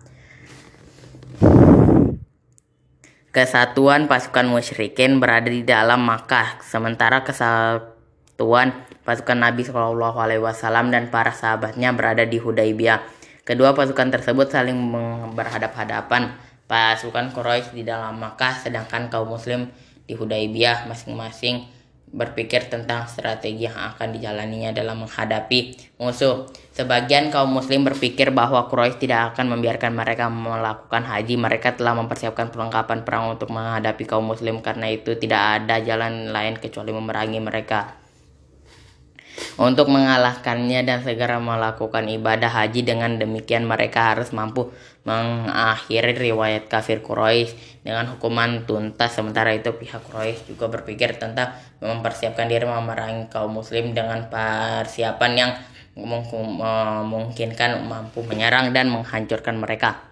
Kesatuan 3.28 4.08
pasukan 4.08 4.46
musyrikin 4.48 5.20
berada 5.20 5.50
di 5.50 5.66
dalam 5.66 6.00
Makkah, 6.00 6.62
sementara 6.64 7.26
kesatuan 7.26 8.72
pasukan 9.04 9.36
Nabi 9.36 9.68
Shallallahu 9.68 10.16
Alaihi 10.16 10.42
Wasallam 10.42 10.88
dan 10.94 11.12
para 11.12 11.34
sahabatnya 11.34 11.92
berada 11.92 12.24
di 12.24 12.40
Hudaybiyah. 12.40 13.04
Kedua 13.44 13.72
pasukan 13.72 14.12
tersebut 14.12 14.52
saling 14.52 14.76
berhadap-hadapan. 15.32 16.47
Pasukan 16.68 17.32
Quraisy 17.32 17.72
di 17.72 17.82
dalam 17.82 18.20
Makkah, 18.20 18.60
sedangkan 18.60 19.08
kaum 19.08 19.32
Muslim 19.32 19.72
di 20.04 20.12
Hudaybiyah 20.12 20.84
masing-masing 20.84 21.64
berpikir 22.08 22.68
tentang 22.72 23.04
strategi 23.04 23.68
yang 23.68 23.76
akan 23.76 24.16
dijalaninya 24.16 24.72
dalam 24.72 25.04
menghadapi 25.04 25.76
musuh. 26.00 26.48
Sebagian 26.72 27.28
kaum 27.28 27.52
muslim 27.52 27.84
berpikir 27.84 28.32
bahwa 28.32 28.64
Quraisy 28.68 29.00
tidak 29.02 29.34
akan 29.34 29.58
membiarkan 29.58 29.92
mereka 29.92 30.32
melakukan 30.32 31.04
haji. 31.04 31.34
Mereka 31.36 31.76
telah 31.76 31.92
mempersiapkan 31.96 32.48
perlengkapan 32.48 33.04
perang 33.04 33.36
untuk 33.36 33.52
menghadapi 33.52 34.04
kaum 34.08 34.24
muslim 34.24 34.64
karena 34.64 34.88
itu 34.88 35.16
tidak 35.20 35.64
ada 35.64 35.80
jalan 35.84 36.32
lain 36.32 36.56
kecuali 36.56 36.92
memerangi 36.92 37.40
mereka 37.40 38.08
untuk 39.58 39.90
mengalahkannya 39.90 40.86
dan 40.86 41.02
segera 41.02 41.42
melakukan 41.42 42.06
ibadah 42.06 42.50
haji 42.50 42.86
dengan 42.86 43.18
demikian 43.18 43.66
mereka 43.66 44.14
harus 44.14 44.30
mampu 44.30 44.70
mengakhiri 45.08 46.12
riwayat 46.12 46.68
kafir 46.68 47.00
Quraisy 47.00 47.80
dengan 47.80 48.12
hukuman 48.12 48.68
tuntas. 48.68 49.16
Sementara 49.16 49.56
itu 49.56 49.72
pihak 49.72 50.04
Quraisy 50.04 50.52
juga 50.52 50.68
berpikir 50.68 51.16
tentang 51.16 51.56
mempersiapkan 51.80 52.44
diri 52.44 52.68
memerangi 52.68 53.32
kaum 53.32 53.56
muslim 53.56 53.96
dengan 53.96 54.28
persiapan 54.28 55.32
yang 55.32 55.50
memungkinkan 55.96 57.88
mampu 57.88 58.20
menyerang 58.28 58.76
dan 58.76 58.92
menghancurkan 58.92 59.56
mereka. 59.56 60.04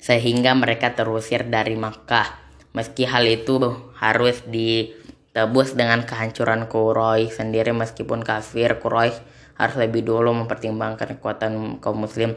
Sehingga 0.00 0.56
mereka 0.56 0.96
terusir 0.96 1.44
dari 1.44 1.76
Makkah. 1.76 2.40
Meski 2.74 3.06
hal 3.06 3.28
itu 3.28 3.60
harus 4.00 4.42
di 4.48 4.90
tebus 5.36 5.76
dengan 5.76 6.02
kehancuran 6.02 6.66
Quraisy 6.66 7.30
sendiri 7.30 7.70
meskipun 7.76 8.24
kafir 8.24 8.80
Quraisy 8.80 9.20
harus 9.54 9.76
lebih 9.78 10.02
dulu 10.02 10.34
mempertimbangkan 10.34 11.14
kekuatan 11.18 11.78
kaum 11.78 12.02
muslim 12.02 12.34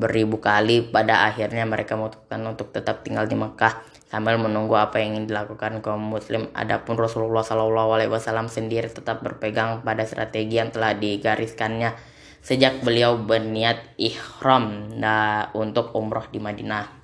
beribu 0.00 0.40
kali 0.40 0.88
pada 0.88 1.28
akhirnya 1.28 1.68
mereka 1.68 1.94
memutuskan 2.00 2.40
untuk 2.48 2.72
tetap 2.72 3.04
tinggal 3.04 3.28
di 3.28 3.36
Mekah 3.36 3.84
sambil 4.08 4.40
menunggu 4.40 4.74
apa 4.74 4.98
yang 4.98 5.14
ingin 5.14 5.30
dilakukan 5.30 5.84
kaum 5.84 6.00
muslim 6.00 6.48
adapun 6.56 6.96
Rasulullah 6.96 7.44
Shallallahu 7.44 8.00
Alaihi 8.00 8.10
Wasallam 8.10 8.48
sendiri 8.48 8.88
tetap 8.88 9.20
berpegang 9.20 9.84
pada 9.84 10.02
strategi 10.08 10.58
yang 10.58 10.72
telah 10.72 10.96
digariskannya 10.96 11.94
sejak 12.40 12.80
beliau 12.80 13.20
berniat 13.20 14.00
ihram 14.00 14.96
nah, 14.96 15.52
untuk 15.52 15.92
umroh 15.92 16.24
di 16.32 16.40
Madinah 16.40 16.98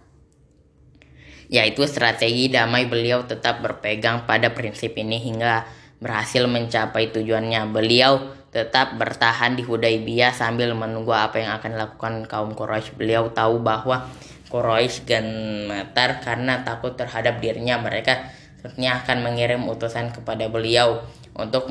yaitu 1.46 1.86
strategi 1.86 2.50
damai 2.50 2.90
beliau 2.90 3.22
tetap 3.22 3.62
berpegang 3.62 4.26
pada 4.26 4.50
prinsip 4.50 4.98
ini 4.98 5.22
hingga 5.22 5.62
berhasil 6.00 6.44
mencapai 6.44 7.14
tujuannya. 7.14 7.70
Beliau 7.70 8.20
tetap 8.56 8.96
bertahan 8.96 9.52
di 9.52 9.60
Hudaybiyah 9.60 10.32
sambil 10.32 10.72
menunggu 10.72 11.12
apa 11.12 11.36
yang 11.36 11.52
akan 11.60 11.76
dilakukan 11.76 12.14
kaum 12.24 12.56
Quraisy. 12.56 12.96
Beliau 12.96 13.28
tahu 13.28 13.60
bahwa 13.60 14.08
Quraisy 14.48 15.04
gemetar 15.04 16.24
karena 16.24 16.64
takut 16.64 16.96
terhadap 16.96 17.44
dirinya. 17.44 17.76
Mereka 17.76 18.16
sepertinya 18.56 19.04
akan 19.04 19.16
mengirim 19.20 19.60
utusan 19.68 20.16
kepada 20.16 20.48
beliau 20.48 21.04
untuk 21.36 21.68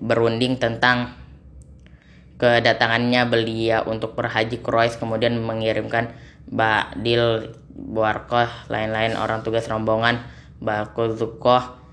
berunding 0.00 0.56
tentang 0.56 1.12
kedatangannya 2.40 3.28
beliau 3.28 3.84
untuk 3.84 4.16
berhaji 4.16 4.64
Quraisy 4.64 4.96
kemudian 4.96 5.36
mengirimkan 5.36 6.16
Ba'dil 6.48 7.52
Buarkoh 7.76 8.72
lain-lain 8.72 9.20
orang 9.20 9.44
tugas 9.44 9.68
rombongan 9.68 10.24
Bakuzukoh 10.56 11.85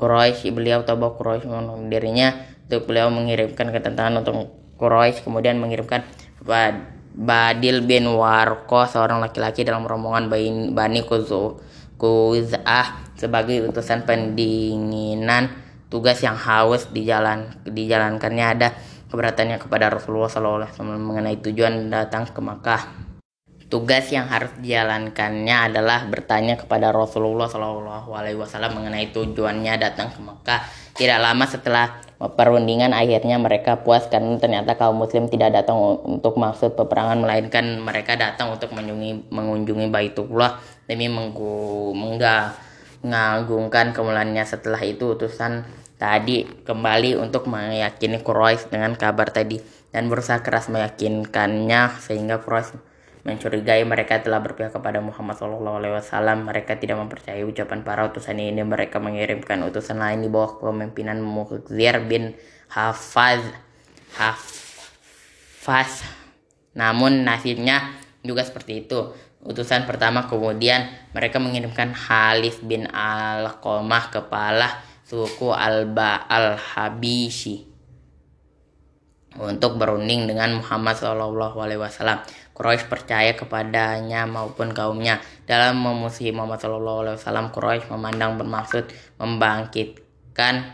Quraisy 0.00 0.48
beliau 0.56 0.80
tahu 0.80 0.96
Quraisy 1.20 1.44
dirinya 1.92 2.32
untuk 2.66 2.88
beliau 2.88 3.12
mengirimkan 3.12 3.68
ketentangan 3.68 4.24
untuk 4.24 4.48
Quraisy 4.80 5.20
kemudian 5.20 5.60
mengirimkan 5.60 6.08
Badil 7.10 7.84
bin 7.84 8.08
Warko 8.08 8.88
seorang 8.88 9.20
laki-laki 9.20 9.60
dalam 9.60 9.84
rombongan 9.84 10.32
Bani 10.72 11.00
Kuz'ah 12.00 12.86
sebagai 13.20 13.68
utusan 13.68 14.08
pendinginan 14.08 15.52
tugas 15.92 16.22
yang 16.24 16.38
haus 16.38 16.88
dijalan 16.88 17.50
dijalankannya 17.68 18.46
ada 18.56 18.68
keberatannya 19.10 19.58
kepada 19.58 19.90
Rasulullah 19.90 20.30
SAW 20.30 20.64
mengenai 20.96 21.42
tujuan 21.42 21.90
datang 21.90 22.30
ke 22.30 22.40
Makkah. 22.40 23.09
Tugas 23.70 24.10
yang 24.10 24.26
harus 24.26 24.50
dijalankannya 24.58 25.70
adalah 25.70 26.02
bertanya 26.10 26.58
kepada 26.58 26.90
Rasulullah 26.90 27.46
Shallallahu 27.46 28.10
Alaihi 28.10 28.34
Wasallam 28.34 28.82
mengenai 28.82 29.14
tujuannya 29.14 29.78
datang 29.78 30.10
ke 30.10 30.18
Mekah. 30.18 30.66
Tidak 30.98 31.22
lama 31.22 31.46
setelah 31.46 32.02
perundingan 32.18 32.90
akhirnya 32.90 33.38
mereka 33.38 33.78
puas 33.78 34.10
karena 34.10 34.42
ternyata 34.42 34.74
kaum 34.74 34.98
Muslim 34.98 35.30
tidak 35.30 35.54
datang 35.54 35.78
untuk 36.02 36.34
maksud 36.34 36.74
peperangan 36.74 37.22
melainkan 37.22 37.78
mereka 37.78 38.18
datang 38.18 38.58
untuk 38.58 38.74
mengunjungi, 38.74 39.30
mengunjungi 39.30 39.86
Baitullah 39.86 40.58
demi 40.90 41.06
mengagungkan 41.06 43.94
kemuliaannya. 43.94 44.50
Setelah 44.50 44.82
itu 44.82 45.14
utusan 45.14 45.62
tadi 45.94 46.42
kembali 46.66 47.22
untuk 47.22 47.46
meyakini 47.46 48.18
Quraisy 48.18 48.74
dengan 48.74 48.98
kabar 48.98 49.30
tadi 49.30 49.62
dan 49.94 50.10
berusaha 50.10 50.42
keras 50.42 50.66
meyakinkannya 50.66 52.02
sehingga 52.02 52.42
Quraisy 52.42 52.89
mencurigai 53.22 53.84
mereka 53.84 54.20
telah 54.24 54.40
berpihak 54.40 54.72
kepada 54.72 55.04
Muhammad 55.04 55.36
SAW. 55.36 55.80
Mereka 56.40 56.80
tidak 56.80 56.96
mempercayai 57.00 57.44
ucapan 57.44 57.84
para 57.84 58.08
utusan 58.08 58.40
ini. 58.40 58.64
Mereka 58.64 58.96
mengirimkan 58.96 59.60
utusan 59.66 60.00
lain 60.00 60.24
di 60.24 60.28
bawah 60.32 60.56
kepemimpinan 60.56 61.20
Mughzir 61.20 62.00
bin 62.08 62.32
Hafaz. 62.72 63.44
Hafaz. 64.16 66.04
Namun 66.72 67.26
nasibnya 67.26 67.94
juga 68.24 68.44
seperti 68.46 68.88
itu. 68.88 69.12
Utusan 69.40 69.88
pertama 69.88 70.28
kemudian 70.28 70.92
mereka 71.16 71.40
mengirimkan 71.40 71.96
Halis 71.96 72.60
bin 72.60 72.84
Al-Qomah 72.92 74.12
kepala 74.12 74.68
suku 75.08 75.50
Alba 75.50 76.28
Al-Habishi 76.28 77.70
untuk 79.40 79.80
berunding 79.80 80.28
dengan 80.28 80.60
Muhammad 80.60 80.98
SAW. 80.98 82.20
Quraisy 82.60 82.92
percaya 82.92 83.32
kepadanya 83.32 84.28
maupun 84.28 84.76
kaumnya. 84.76 85.16
Dalam 85.48 85.80
memusuhi 85.80 86.28
Muhammad 86.28 86.60
SAW, 86.60 87.16
Quraisy 87.56 87.88
memandang 87.88 88.36
bermaksud 88.36 88.84
membangkitkan 89.16 90.68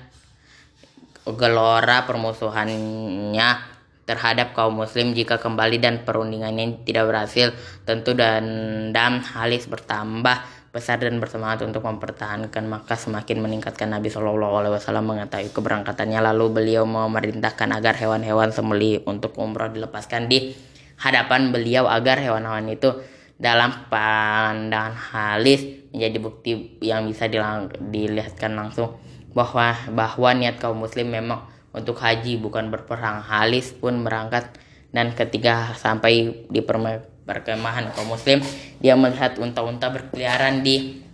gelora 1.23 2.03
permusuhannya 2.03 3.79
terhadap 4.03 4.51
kaum 4.51 4.83
muslim 4.83 5.15
jika 5.15 5.39
kembali 5.39 5.79
dan 5.79 6.03
perundingannya 6.03 6.83
tidak 6.83 7.07
berhasil. 7.07 7.55
Tentu 7.87 8.19
dendam 8.19 9.23
Halis 9.23 9.71
bertambah 9.71 10.43
besar 10.75 10.99
dan 10.99 11.23
bersemangat 11.23 11.63
untuk 11.63 11.87
mempertahankan. 11.87 12.67
Maka 12.67 12.99
semakin 12.99 13.47
meningkatkan 13.47 13.95
Nabi 13.95 14.11
Shallallahu 14.11 14.59
Alaihi 14.59 14.75
Wasallam 14.75 15.07
mengetahui 15.07 15.55
keberangkatannya. 15.55 16.19
Lalu 16.35 16.51
beliau 16.51 16.83
memerintahkan 16.83 17.79
agar 17.79 17.95
hewan-hewan 17.95 18.51
sembeli 18.51 19.07
untuk 19.07 19.39
umroh 19.39 19.71
dilepaskan 19.71 20.27
di 20.27 20.75
hadapan 20.97 21.53
beliau 21.53 21.89
agar 21.89 22.21
hewan-hewan 22.21 22.73
itu 22.73 22.93
dalam 23.37 23.89
pandangan 23.93 24.97
halis 24.97 25.61
menjadi 25.93 26.19
bukti 26.21 26.51
yang 26.81 27.05
bisa 27.05 27.29
dilihatkan 27.29 28.53
langsung 28.57 28.97
bahwa 29.37 29.77
bahwa 29.93 30.31
niat 30.33 30.57
kaum 30.57 30.81
muslim 30.81 31.13
memang 31.13 31.45
untuk 31.77 32.01
haji 32.01 32.41
bukan 32.41 32.73
berperang. 32.73 33.21
Halis 33.21 33.77
pun 33.77 34.01
berangkat 34.01 34.49
dan 34.97 35.13
ketika 35.13 35.77
sampai 35.77 36.49
di 36.49 36.61
perkemahan 36.65 37.93
kaum 37.93 38.09
muslim 38.17 38.41
dia 38.81 38.97
melihat 38.97 39.37
unta-unta 39.37 39.93
berkeliaran 39.93 40.65
di 40.65 41.05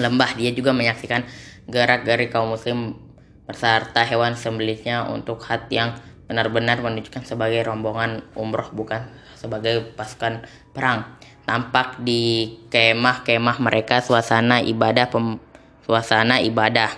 lembah. 0.00 0.32
Dia 0.40 0.56
juga 0.56 0.72
menyaksikan 0.72 1.28
gerak-gerik 1.68 2.32
kaum 2.32 2.56
muslim 2.56 2.96
beserta 3.44 4.00
hewan 4.08 4.40
sembelihnya 4.40 5.12
untuk 5.12 5.44
hati 5.44 5.76
yang 5.76 5.92
benar-benar 6.24 6.80
menunjukkan 6.80 7.28
sebagai 7.28 7.60
rombongan 7.64 8.24
umroh 8.36 8.72
bukan 8.72 9.08
sebagai 9.36 9.92
pasukan 9.92 10.44
perang. 10.72 11.20
Tampak 11.44 12.00
di 12.00 12.56
kemah-kemah 12.72 13.60
mereka 13.60 14.00
suasana 14.00 14.64
ibadah 14.64 15.12
pem, 15.12 15.36
suasana 15.84 16.40
ibadah. 16.40 16.88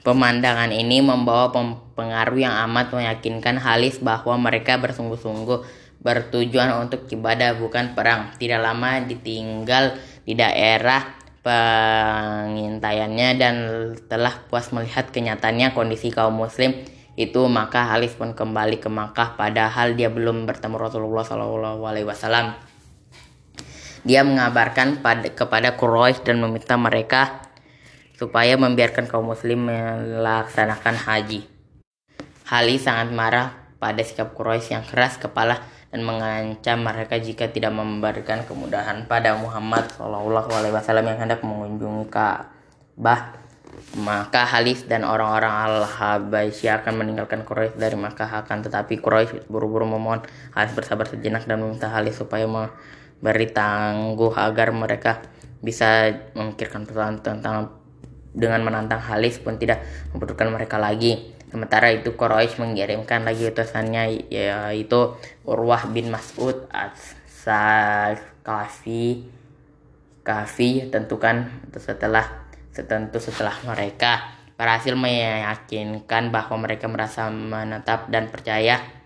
Pemandangan 0.00 0.72
ini 0.72 1.00
membawa 1.00 1.52
pengaruh 1.96 2.40
yang 2.40 2.56
amat 2.68 2.92
meyakinkan 2.92 3.60
Halis 3.60 4.00
bahwa 4.00 4.36
mereka 4.36 4.76
bersungguh-sungguh 4.80 5.64
bertujuan 6.00 6.72
untuk 6.80 7.04
ibadah 7.08 7.56
bukan 7.56 7.92
perang. 7.96 8.32
Tidak 8.36 8.60
lama 8.60 9.00
ditinggal 9.04 9.96
di 10.24 10.36
daerah 10.36 11.20
pengintaiannya 11.40 13.28
dan 13.40 13.56
telah 14.08 14.44
puas 14.48 14.72
melihat 14.76 15.08
kenyataannya 15.08 15.72
kondisi 15.72 16.12
kaum 16.12 16.36
muslim 16.36 16.76
itu 17.20 17.44
maka 17.52 17.84
Halis 17.84 18.16
pun 18.16 18.32
kembali 18.32 18.80
ke 18.80 18.88
Makkah 18.88 19.36
padahal 19.36 19.92
dia 19.92 20.08
belum 20.08 20.48
bertemu 20.48 20.80
Rasulullah 20.80 21.20
Shallallahu 21.20 21.84
Alaihi 21.84 22.08
Wasallam. 22.08 22.56
Dia 24.08 24.24
mengabarkan 24.24 25.04
pada, 25.04 25.28
kepada 25.28 25.76
Quraisy 25.76 26.24
dan 26.24 26.40
meminta 26.40 26.80
mereka 26.80 27.44
supaya 28.16 28.56
membiarkan 28.56 29.04
kaum 29.04 29.28
muslim 29.28 29.68
melaksanakan 29.68 30.96
haji. 30.96 31.44
Halis 32.48 32.88
sangat 32.88 33.12
marah 33.12 33.52
pada 33.76 34.00
sikap 34.00 34.32
Quraisy 34.32 34.80
yang 34.80 34.84
keras 34.88 35.20
kepala 35.20 35.60
dan 35.92 36.00
mengancam 36.00 36.80
mereka 36.80 37.20
jika 37.20 37.52
tidak 37.52 37.76
memberikan 37.76 38.48
kemudahan 38.48 39.04
pada 39.04 39.36
Muhammad 39.36 39.92
Shallallahu 39.92 40.48
Alaihi 40.56 40.72
Wasallam 40.72 41.04
yang 41.04 41.20
hendak 41.20 41.44
mengunjungi 41.44 42.08
Ka'bah 42.08 43.39
maka 43.98 44.46
Halis 44.46 44.86
dan 44.86 45.02
orang-orang 45.02 45.50
Al-Habaisy 45.50 46.70
akan 46.70 47.02
meninggalkan 47.02 47.42
Quraisy 47.42 47.74
dari 47.74 47.98
Makkah 47.98 48.46
akan 48.46 48.62
tetapi 48.62 49.02
Quraisy 49.02 49.50
buru-buru 49.50 49.82
memohon 49.82 50.22
Halis 50.54 50.70
bersabar 50.78 51.10
sejenak 51.10 51.42
dan 51.50 51.58
meminta 51.58 51.90
Halis 51.90 52.22
supaya 52.22 52.46
memberi 52.46 53.50
tangguh 53.50 54.30
agar 54.38 54.70
mereka 54.70 55.18
bisa 55.58 56.14
memikirkan 56.38 56.86
persoalan 56.86 57.18
tentang 57.18 57.74
dengan 58.30 58.62
menantang 58.62 59.02
Halis 59.02 59.42
pun 59.42 59.58
tidak 59.58 59.82
membutuhkan 60.14 60.54
mereka 60.54 60.78
lagi. 60.78 61.34
Sementara 61.50 61.90
itu 61.90 62.14
Quraisy 62.14 62.62
mengirimkan 62.62 63.26
lagi 63.26 63.50
utusannya 63.50 64.30
yaitu 64.30 65.18
Urwah 65.42 65.90
bin 65.90 66.14
Mas'ud 66.14 66.70
as-Sakafi 66.70 68.22
Kafi 70.20 70.92
tentukan 70.94 71.48
setelah 71.74 72.49
Tentu 72.84 73.18
setelah 73.20 73.56
mereka 73.66 74.36
berhasil 74.60 74.92
meyakinkan 74.92 76.28
bahwa 76.28 76.68
mereka 76.68 76.84
merasa 76.84 77.32
menetap 77.32 78.12
dan 78.12 78.28
percaya 78.28 79.00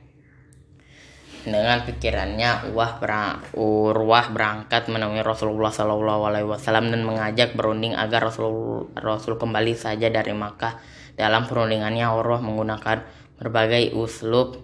dengan 1.44 1.84
pikirannya 1.84 2.72
Urwah, 2.72 2.96
berang, 2.98 3.44
Urwah 3.52 4.32
berangkat 4.32 4.88
menemui 4.88 5.20
Rasulullah 5.20 5.68
Shallallahu 5.68 6.24
Alaihi 6.24 6.48
dan 6.56 7.04
mengajak 7.04 7.52
berunding 7.52 7.92
agar 7.92 8.32
Rasul 8.32 8.88
Rasul 8.96 9.36
kembali 9.36 9.76
saja 9.76 10.08
dari 10.08 10.32
Makkah. 10.32 10.80
Dalam 11.14 11.44
perundingannya 11.44 12.08
Urwah 12.16 12.40
menggunakan 12.40 13.04
berbagai 13.36 13.92
uslub 13.92 14.56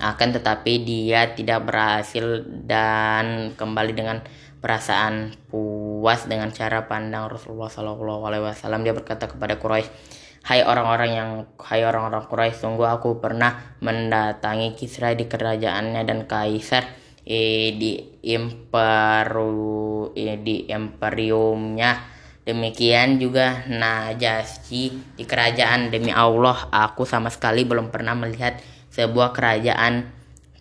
akan 0.00 0.28
tetapi 0.32 0.72
dia 0.80 1.36
tidak 1.36 1.68
berhasil 1.68 2.46
dan 2.64 3.52
kembali 3.52 3.92
dengan 3.92 4.24
perasaan 4.60 5.34
puas 5.48 6.28
dengan 6.28 6.52
cara 6.52 6.84
pandang 6.84 7.32
Rasulullah 7.32 7.72
Shallallahu 7.72 8.22
Alaihi 8.28 8.44
Wasallam. 8.44 8.84
Dia 8.84 8.92
berkata 8.92 9.26
kepada 9.26 9.56
Quraisy 9.56 10.20
Hai 10.40 10.64
orang-orang 10.64 11.10
yang 11.12 11.30
hai 11.60 11.84
orang-orang 11.84 12.24
Quraisy 12.24 12.64
sungguh 12.64 12.88
aku 12.88 13.20
pernah 13.20 13.76
mendatangi 13.84 14.72
Kisra 14.72 15.12
di 15.12 15.28
kerajaannya 15.28 16.00
dan 16.08 16.24
Kaisar 16.24 16.88
eh, 17.28 17.76
di 17.76 18.00
imperu 18.24 20.16
eh, 20.16 20.40
di 20.40 20.64
imperiumnya. 20.72 22.16
Demikian 22.40 23.20
juga 23.20 23.68
Najasyi 23.68 25.20
di 25.20 25.24
kerajaan. 25.28 25.92
Demi 25.92 26.08
Allah 26.08 26.72
aku 26.72 27.04
sama 27.04 27.28
sekali 27.28 27.68
belum 27.68 27.92
pernah 27.92 28.16
melihat 28.16 28.56
sebuah 28.96 29.36
kerajaan 29.36 30.08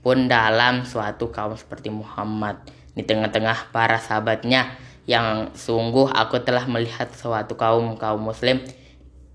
pun 0.04 0.28
dalam 0.28 0.84
suatu 0.84 1.32
kaum 1.32 1.56
seperti 1.56 1.88
Muhammad 1.88 2.60
di 3.00 3.08
tengah-tengah 3.08 3.72
para 3.72 3.96
sahabatnya 3.96 4.76
yang 5.08 5.56
sungguh 5.56 6.12
aku 6.12 6.44
telah 6.44 6.68
melihat 6.68 7.08
suatu 7.16 7.56
kaum 7.56 7.96
kaum 7.96 8.20
muslim 8.20 8.60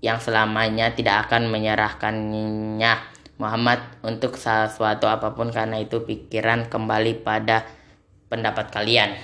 yang 0.05 0.21
selamanya 0.21 0.93
tidak 0.93 1.25
akan 1.25 1.49
menyerahkannya. 1.49 3.17
Muhammad 3.35 3.83
untuk 3.99 4.39
sesuatu 4.39 5.11
apa 5.11 5.35
pun 5.35 5.51
karena 5.51 5.81
itu 5.81 6.05
pikiran 6.05 6.69
kembali 6.69 7.25
pada 7.25 7.67
pendapat 8.31 8.71
kalian. 8.71 9.17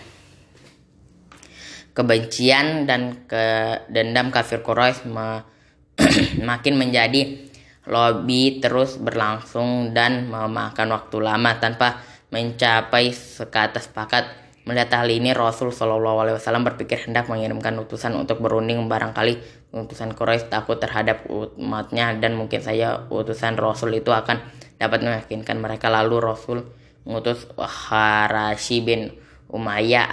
Kebencian 1.95 2.89
dan 2.89 3.23
ke 3.29 3.77
dendam 3.87 4.33
kafir 4.33 4.65
Quraisy 4.65 5.07
makin 6.49 6.75
menjadi 6.75 7.47
lobby 7.87 8.59
terus 8.59 8.99
berlangsung 8.99 9.95
dan 9.95 10.27
memakan 10.27 10.91
waktu 10.91 11.17
lama 11.23 11.55
tanpa 11.63 12.10
mencapai 12.31 13.11
sekata 13.11 13.83
sepakat. 13.83 14.39
Melihat 14.63 14.93
hal 14.93 15.09
ini 15.09 15.33
Rasul 15.33 15.73
Shallallahu 15.73 16.21
Alaihi 16.21 16.37
Wasallam 16.37 16.61
berpikir 16.63 17.01
hendak 17.03 17.27
mengirimkan 17.27 17.73
utusan 17.81 18.13
untuk 18.13 18.45
berunding 18.45 18.87
barangkali 18.87 19.41
utusan 19.73 20.13
Quraisy 20.13 20.51
takut 20.51 20.77
terhadap 20.77 21.25
umatnya 21.31 22.13
dan 22.19 22.35
mungkin 22.37 22.61
saja 22.61 23.07
utusan 23.09 23.57
Rasul 23.57 23.97
itu 23.97 24.13
akan 24.13 24.37
dapat 24.77 25.01
meyakinkan 25.01 25.57
mereka 25.57 25.89
lalu 25.89 26.21
Rasul 26.21 26.61
mengutus 27.07 27.47
Harashi 27.57 28.85
bin 28.85 29.17
Umayyah 29.51 30.07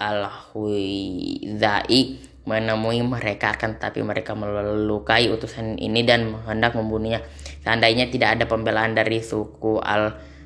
al-Huizai 0.00 2.00
menemui 2.42 2.98
mereka 3.06 3.54
akan 3.54 3.78
tapi 3.78 4.02
mereka 4.02 4.34
melukai 4.34 5.30
utusan 5.30 5.78
ini 5.78 6.02
dan 6.02 6.34
hendak 6.46 6.74
membunuhnya. 6.74 7.22
Seandainya 7.62 8.10
tidak 8.10 8.38
ada 8.38 8.44
pembelaan 8.50 8.98
dari 8.98 9.22
suku 9.22 9.78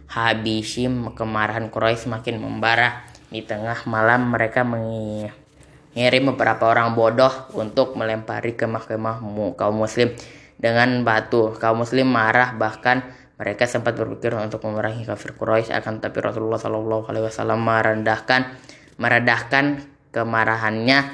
Al-Habishim, 0.07 1.13
kemarahan 1.19 1.69
Quraisy 1.69 2.07
semakin 2.07 2.39
membara. 2.39 3.03
Di 3.27 3.43
tengah 3.43 3.85
malam 3.91 4.31
mereka 4.31 4.63
mengirim 4.63 6.31
beberapa 6.33 6.71
orang 6.71 6.95
bodoh 6.95 7.51
untuk 7.59 7.99
melempari 7.99 8.55
kemah-kemah 8.55 9.21
kaum 9.59 9.77
muslim 9.77 10.15
dengan 10.57 11.03
batu. 11.03 11.53
Kaum 11.59 11.83
muslim 11.83 12.07
marah 12.07 12.55
bahkan 12.55 13.03
mereka 13.37 13.67
sempat 13.69 13.99
berpikir 13.99 14.33
untuk 14.39 14.65
memerangi 14.65 15.05
kafir 15.05 15.37
Quraisy 15.37 15.75
akan 15.75 16.01
tapi 16.01 16.25
Rasulullah 16.25 16.57
Shallallahu 16.57 17.13
alaihi 17.13 17.29
wasallam 17.29 17.61
merendahkan 17.61 18.57
meredahkan 18.97 19.85
kemarahannya 20.15 21.05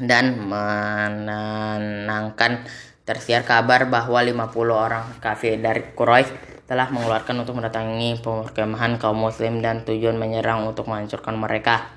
dan 0.00 0.40
menenangkan 0.40 1.44
tersiar 3.04 3.44
kabar 3.44 3.90
bahwa 3.92 4.22
50 4.24 4.48
orang 4.72 5.04
kafir 5.20 5.60
dari 5.60 5.82
Quraisy 5.92 6.59
telah 6.70 6.86
mengeluarkan 6.94 7.42
untuk 7.42 7.58
mendatangi 7.58 8.22
perkemahan 8.22 8.94
kaum 9.02 9.18
muslim 9.18 9.58
dan 9.58 9.82
tujuan 9.82 10.14
menyerang 10.14 10.70
untuk 10.70 10.86
menghancurkan 10.86 11.34
mereka. 11.34 11.90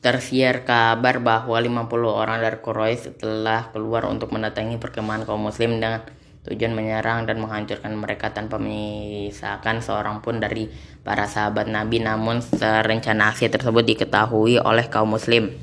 Tersiar 0.00 0.64
kabar 0.64 1.20
bahwa 1.20 1.60
50 1.60 1.92
orang 2.08 2.40
dari 2.40 2.56
Quraisy 2.64 3.20
telah 3.20 3.68
keluar 3.76 4.08
untuk 4.08 4.32
mendatangi 4.32 4.80
perkemahan 4.80 5.28
kaum 5.28 5.44
muslim 5.44 5.84
dengan 5.84 6.00
tujuan 6.48 6.72
menyerang 6.72 7.28
dan 7.28 7.44
menghancurkan 7.44 7.92
mereka 7.92 8.32
tanpa 8.32 8.56
menyisakan 8.56 9.84
seorang 9.84 10.24
pun 10.24 10.40
dari 10.40 10.72
para 11.04 11.28
sahabat 11.28 11.68
Nabi 11.68 12.00
namun 12.00 12.40
serencana 12.40 13.36
aksi 13.36 13.52
tersebut 13.52 13.84
diketahui 13.84 14.56
oleh 14.58 14.88
kaum 14.88 15.12
muslim. 15.12 15.60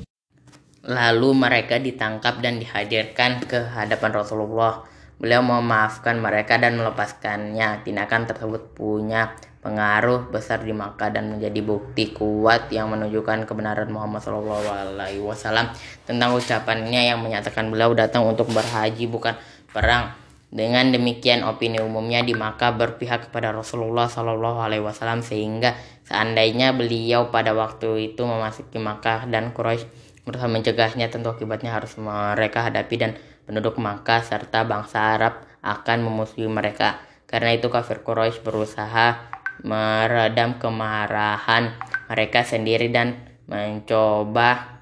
Lalu 0.86 1.28
mereka 1.34 1.76
ditangkap 1.76 2.38
dan 2.38 2.62
dihadirkan 2.62 3.42
ke 3.44 3.66
hadapan 3.66 4.14
Rasulullah. 4.14 4.86
Beliau 5.20 5.44
memaafkan 5.44 6.16
mereka 6.16 6.56
dan 6.56 6.80
melepaskannya. 6.80 7.84
Tindakan 7.84 8.24
tersebut 8.24 8.72
punya 8.72 9.36
pengaruh 9.60 10.32
besar 10.32 10.64
di 10.64 10.72
Makkah 10.72 11.12
dan 11.12 11.36
menjadi 11.36 11.60
bukti 11.60 12.16
kuat 12.16 12.72
yang 12.72 12.88
menunjukkan 12.88 13.44
kebenaran 13.44 13.92
Muhammad 13.92 14.24
SAW 14.24 15.76
tentang 16.08 16.30
ucapannya 16.32 17.12
yang 17.12 17.20
menyatakan 17.20 17.68
beliau 17.68 17.92
datang 17.92 18.24
untuk 18.24 18.48
berhaji 18.48 19.04
bukan 19.04 19.36
perang. 19.68 20.16
Dengan 20.50 20.90
demikian 20.90 21.46
opini 21.46 21.78
umumnya 21.78 22.26
di 22.26 22.34
Makkah 22.34 22.74
berpihak 22.74 23.30
kepada 23.30 23.54
Rasulullah 23.54 24.10
SAW 24.10 25.22
sehingga 25.22 25.78
seandainya 26.08 26.74
beliau 26.74 27.30
pada 27.30 27.54
waktu 27.54 28.10
itu 28.10 28.26
memasuki 28.26 28.82
Makkah 28.82 29.30
dan 29.30 29.54
Quraisy 29.54 30.09
berusaha 30.30 30.46
mencegahnya 30.46 31.10
tentu 31.10 31.34
akibatnya 31.34 31.74
harus 31.74 31.98
mereka 31.98 32.70
hadapi 32.70 32.94
dan 32.94 33.18
penduduk 33.50 33.82
Makkah 33.82 34.22
serta 34.22 34.62
bangsa 34.62 35.18
Arab 35.18 35.42
akan 35.58 36.06
memusuhi 36.06 36.46
mereka. 36.46 37.02
Karena 37.26 37.50
itu 37.50 37.66
kafir 37.66 38.06
Quraisy 38.06 38.46
berusaha 38.46 39.26
meredam 39.66 40.62
kemarahan 40.62 41.74
mereka 42.06 42.46
sendiri 42.46 42.94
dan 42.94 43.18
mencoba 43.50 44.80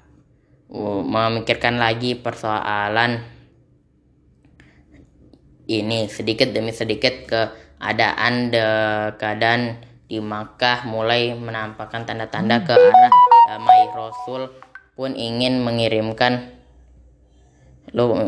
uh, 0.69 1.01
memikirkan 1.01 1.81
lagi 1.81 2.13
persoalan 2.13 3.25
ini 5.69 6.09
sedikit 6.09 6.49
demi 6.53 6.73
sedikit 6.73 7.25
keadaan 7.25 8.53
de 8.53 8.67
keadaan 9.17 9.81
di 10.09 10.17
Makkah 10.17 10.89
mulai 10.89 11.37
menampakkan 11.37 12.05
tanda-tanda 12.05 12.65
ke 12.65 12.73
arah 12.73 13.13
damai 13.49 13.81
Rasul 13.93 14.68
pun 14.99 15.15
ingin 15.15 15.63
mengirimkan 15.63 16.59
lo 17.95 18.19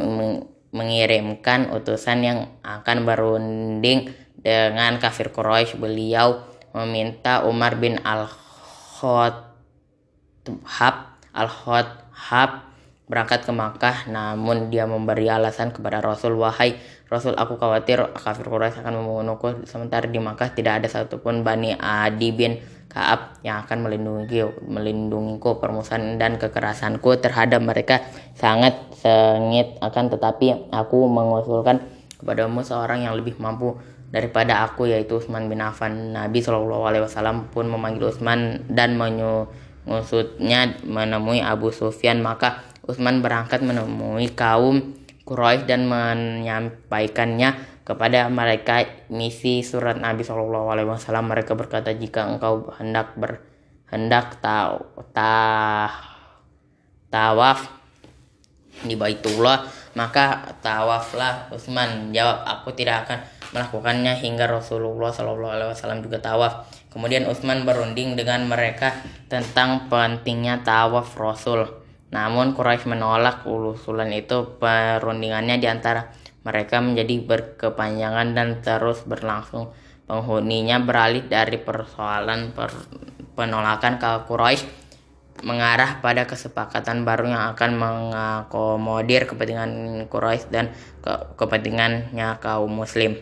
mengirimkan 0.72 1.68
utusan 1.76 2.24
yang 2.24 2.48
akan 2.64 3.04
berunding 3.04 4.16
dengan 4.40 4.96
kafir 5.04 5.36
Quraisy. 5.36 5.76
Beliau 5.76 6.48
meminta 6.72 7.44
Umar 7.44 7.76
bin 7.76 8.00
Al-Khattab 8.00 9.52
Al-Khattab 11.36 12.72
berangkat 13.12 13.44
ke 13.44 13.52
Makkah 13.52 14.08
namun 14.08 14.72
dia 14.72 14.88
memberi 14.88 15.28
alasan 15.28 15.76
kepada 15.76 16.00
Rasul 16.00 16.40
wahai 16.40 16.80
Rasul 17.12 17.36
aku 17.36 17.60
khawatir 17.60 18.00
kafir 18.16 18.48
Quraisy 18.48 18.80
akan 18.80 19.04
membunuhku 19.04 19.68
sementara 19.68 20.08
di 20.08 20.16
Makkah 20.16 20.56
tidak 20.56 20.80
ada 20.80 20.88
satupun 20.88 21.44
Bani 21.44 21.76
Adi 21.76 22.32
bin 22.32 22.56
Kaab 22.92 23.40
yang 23.40 23.64
akan 23.64 23.88
melindungi 23.88 24.44
melindungiku 24.68 25.64
permusuhan 25.64 26.20
dan 26.20 26.36
kekerasanku 26.36 27.24
terhadap 27.24 27.64
mereka. 27.64 28.04
Sangat 28.36 28.76
sengit 29.00 29.80
akan 29.80 30.12
tetapi 30.12 30.68
aku 30.76 31.08
mengusulkan 31.08 31.80
kepadamu 32.20 32.68
seorang 32.68 33.08
yang 33.08 33.16
lebih 33.16 33.40
mampu 33.40 33.80
daripada 34.12 34.68
aku 34.68 34.92
yaitu 34.92 35.24
Utsman 35.24 35.48
bin 35.48 35.64
Affan. 35.64 36.12
Nabi 36.12 36.44
Shallallahu 36.44 36.84
Alaihi 36.84 37.08
Wasallam 37.08 37.48
pun 37.48 37.72
memanggil 37.72 38.12
Utsman 38.12 38.68
dan 38.68 39.00
menyusutnya 39.00 40.84
menemui 40.84 41.40
Abu 41.40 41.72
Sufyan. 41.72 42.20
Maka 42.20 42.60
Utsman 42.84 43.24
berangkat 43.24 43.64
menemui 43.64 44.36
kaum 44.36 45.00
Quraisy 45.24 45.64
dan 45.64 45.88
menyampaikannya 45.88 47.71
kepada 47.92 48.32
mereka 48.32 48.88
misi 49.12 49.60
surat 49.68 50.00
Nabi 50.00 50.24
Shallallahu 50.24 50.72
Alaihi 50.72 50.88
Wasallam. 50.88 51.28
Mereka 51.28 51.60
berkata 51.60 51.92
jika 51.92 52.24
engkau 52.24 52.72
hendak 52.80 53.20
berhendak 53.20 54.40
tahu 54.40 54.80
ta, 55.12 55.92
tawaf 57.12 57.68
di 58.88 58.96
Baitullah 58.96 59.68
maka 59.92 60.56
tawaflah. 60.64 61.52
Utsman 61.52 62.16
jawab 62.16 62.48
aku 62.48 62.72
tidak 62.72 63.08
akan 63.08 63.20
melakukannya 63.52 64.16
hingga 64.16 64.48
Rasulullah 64.48 65.12
Shallallahu 65.12 65.52
Alaihi 65.52 65.70
Wasallam 65.76 66.00
juga 66.00 66.24
tawaf. 66.24 66.72
Kemudian 66.92 67.28
Utsman 67.28 67.68
berunding 67.68 68.16
dengan 68.16 68.48
mereka 68.48 68.96
tentang 69.28 69.92
pentingnya 69.92 70.64
tawaf 70.64 71.16
Rasul. 71.20 71.68
Namun 72.12 72.52
Quraisy 72.56 72.92
menolak 72.92 73.48
usulan 73.48 74.12
itu. 74.12 74.60
Perundingannya 74.60 75.60
di 75.60 75.68
antara 75.68 76.12
mereka 76.42 76.82
menjadi 76.82 77.22
berkepanjangan 77.22 78.34
dan 78.34 78.50
terus 78.66 79.06
berlangsung. 79.06 79.74
Penghuninya 80.10 80.82
beralih 80.84 81.24
dari 81.30 81.56
persoalan 81.62 82.52
per, 82.52 82.74
penolakan 83.38 83.96
ke 84.02 84.10
Quraisy 84.28 84.66
mengarah 85.42 86.04
pada 86.04 86.30
kesepakatan 86.30 87.02
baru 87.02 87.26
yang 87.26 87.44
akan 87.56 87.72
mengakomodir 87.80 89.26
kepentingan 89.26 90.06
Quraisy 90.12 90.54
dan 90.54 90.76
ke, 91.02 91.38
kepentingannya 91.40 92.38
kaum 92.44 92.70
muslim. 92.70 93.18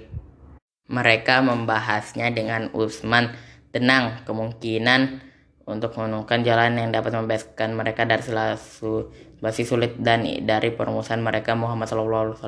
Mereka 0.90 1.46
membahasnya 1.46 2.34
dengan 2.34 2.74
Utsman 2.74 3.38
tenang 3.70 4.26
kemungkinan 4.26 5.30
untuk 5.70 5.94
menemukan 6.02 6.42
jalan 6.42 6.82
yang 6.82 6.90
dapat 6.90 7.14
membebaskan 7.14 7.78
mereka 7.78 8.10
dari 8.10 8.26
selasu 8.26 9.14
masih 9.40 9.64
sulit 9.64 9.96
dan 10.02 10.26
dari 10.44 10.74
permusuhan 10.74 11.22
mereka 11.22 11.54
Muhammad 11.54 11.88
SAW 11.88 12.42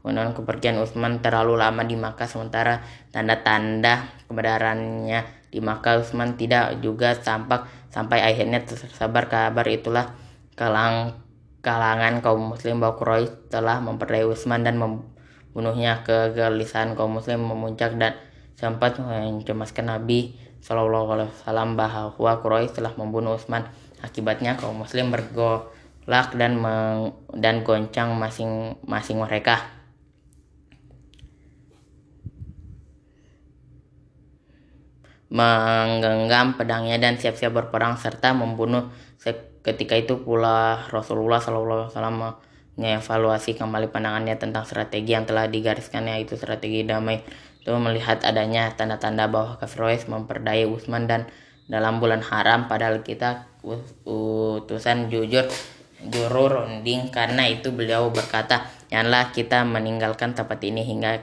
mengenai 0.00 0.32
kepergian 0.32 0.80
Utsman 0.80 1.20
terlalu 1.20 1.60
lama 1.60 1.84
di 1.84 1.96
Makkah 1.96 2.24
sementara 2.24 2.80
tanda-tanda 3.12 4.08
kebenarannya 4.28 5.26
di 5.52 5.60
Makkah 5.60 6.00
Utsman 6.00 6.40
tidak 6.40 6.80
juga 6.80 7.12
tampak 7.18 7.68
sampai 7.90 8.22
akhirnya 8.24 8.64
tersabar 8.64 9.28
kabar 9.28 9.66
itulah 9.68 10.14
kalang 10.54 11.20
kalangan 11.60 12.24
kaum 12.24 12.56
muslim 12.56 12.80
bahwa 12.80 12.96
Quraisy 12.96 13.52
telah 13.52 13.84
memperdaya 13.84 14.24
Utsman 14.24 14.64
dan 14.64 14.80
membunuhnya 14.80 16.00
kegelisahan 16.06 16.96
kaum 16.96 17.20
muslim 17.20 17.44
memuncak 17.44 18.00
dan 18.00 18.16
sempat 18.56 18.96
mencemaskan 18.96 19.92
Nabi 19.92 20.36
Shallallahu 20.60 21.08
Alaihi 21.16 21.32
Wasallam 21.32 21.76
bahwa 21.76 22.32
Quraisy 22.40 22.80
telah 22.80 22.92
membunuh 22.96 23.36
Utsman 23.36 23.68
akibatnya 24.00 24.56
kaum 24.56 24.80
muslim 24.80 25.12
bergo 25.12 25.68
lak 26.08 26.32
dan 26.34 26.56
meng, 26.56 27.12
dan 27.36 27.60
goncang 27.60 28.16
masing-masing 28.16 29.20
mereka. 29.20 29.79
Menggenggam 35.30 36.58
pedangnya 36.58 36.98
dan 36.98 37.14
siap-siap 37.14 37.54
berperang 37.54 37.94
serta 37.94 38.34
membunuh 38.34 38.90
ketika 39.60 39.94
itu 39.94 40.24
pula 40.24 40.88
Rasulullah 40.90 41.38
SAW 41.38 41.86
mengevaluasi 42.80 43.60
kembali 43.60 43.92
pandangannya 43.92 44.40
tentang 44.40 44.64
strategi 44.64 45.12
yang 45.12 45.28
telah 45.28 45.46
digariskannya 45.46 46.24
itu 46.24 46.34
strategi 46.34 46.82
damai. 46.82 47.20
Itu 47.60 47.76
melihat 47.76 48.24
adanya 48.24 48.72
tanda-tanda 48.72 49.28
bahwa 49.28 49.60
kafir 49.60 49.84
Quraisy 49.84 50.08
memperdaya 50.08 50.64
Utsman 50.64 51.04
dan 51.04 51.28
dalam 51.68 52.00
bulan 52.00 52.24
haram 52.24 52.66
padahal 52.66 53.04
kita 53.04 53.46
utusan 54.08 55.12
jujur 55.12 55.44
juru 56.08 56.44
runding. 56.48 57.12
Karena 57.12 57.44
itu 57.46 57.68
beliau 57.68 58.08
berkata 58.08 58.64
janganlah 58.88 59.28
kita 59.36 59.62
meninggalkan 59.68 60.32
tempat 60.32 60.58
ini 60.64 60.82
hingga 60.88 61.20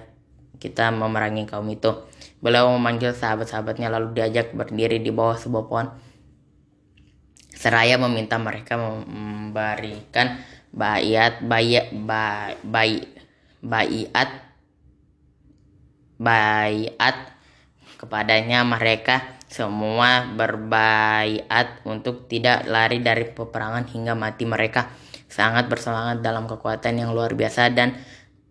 kita 0.61 0.93
memerangi 0.93 1.49
kaum 1.49 1.65
itu 1.73 2.05
beliau 2.37 2.69
memanggil 2.77 3.13
sahabat-sahabatnya 3.17 3.89
lalu 3.89 4.17
diajak 4.17 4.53
berdiri 4.53 5.01
di 5.01 5.09
bawah 5.09 5.37
sebuah 5.37 5.65
pohon. 5.65 5.87
Seraya 7.57 7.97
meminta 7.97 8.37
mereka 8.37 8.77
memberikan 8.77 10.37
bayat 10.69 11.41
bayat 11.41 11.89
bay, 12.61 13.01
bayat 13.65 14.29
bayat 16.21 17.17
kepadanya. 17.97 18.61
Mereka 18.61 19.41
semua 19.49 20.29
berbaiat 20.29 21.81
untuk 21.87 22.29
tidak 22.29 22.69
lari 22.69 23.01
dari 23.01 23.25
peperangan 23.25 23.89
hingga 23.89 24.13
mati 24.13 24.45
mereka. 24.45 24.93
Sangat 25.27 25.65
bersemangat 25.67 26.21
dalam 26.21 26.45
kekuatan 26.45 27.01
yang 27.01 27.11
luar 27.11 27.33
biasa 27.33 27.73
dan 27.73 27.97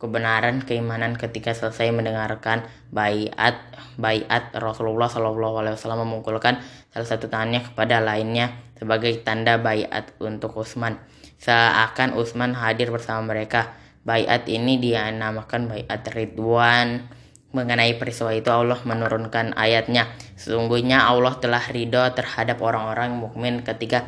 kebenaran 0.07 0.63
keimanan 0.63 1.19
ketika 1.19 1.51
selesai 1.51 1.91
mendengarkan 1.91 2.63
bayat 2.95 3.59
bayat 3.99 4.55
Rasulullah 4.55 5.11
Shallallahu 5.11 5.67
Alaihi 5.67 5.75
Wasallam 5.75 6.07
memukulkan 6.07 6.63
salah 6.95 7.09
satu 7.11 7.27
tangannya 7.27 7.67
kepada 7.67 7.99
lainnya 7.99 8.55
sebagai 8.79 9.19
tanda 9.27 9.59
bayat 9.59 10.15
untuk 10.23 10.55
Utsman 10.55 11.03
seakan 11.41 12.17
Utsman 12.17 12.57
hadir 12.57 12.89
bersama 12.91 13.35
mereka. 13.35 13.77
Bayat 14.07 14.47
ini 14.47 14.79
dinamakan 14.79 15.67
bayat 15.67 16.03
Ridwan. 16.15 17.11
Mengenai 17.55 17.97
peristiwa 17.97 18.37
itu 18.37 18.53
Allah 18.53 18.77
menurunkan 18.85 19.57
ayatnya. 19.57 20.13
Sesungguhnya 20.37 21.09
Allah 21.09 21.41
telah 21.41 21.63
ridho 21.65 22.05
terhadap 22.13 22.61
orang-orang 22.61 23.17
mukmin 23.17 23.65
ketika 23.65 24.05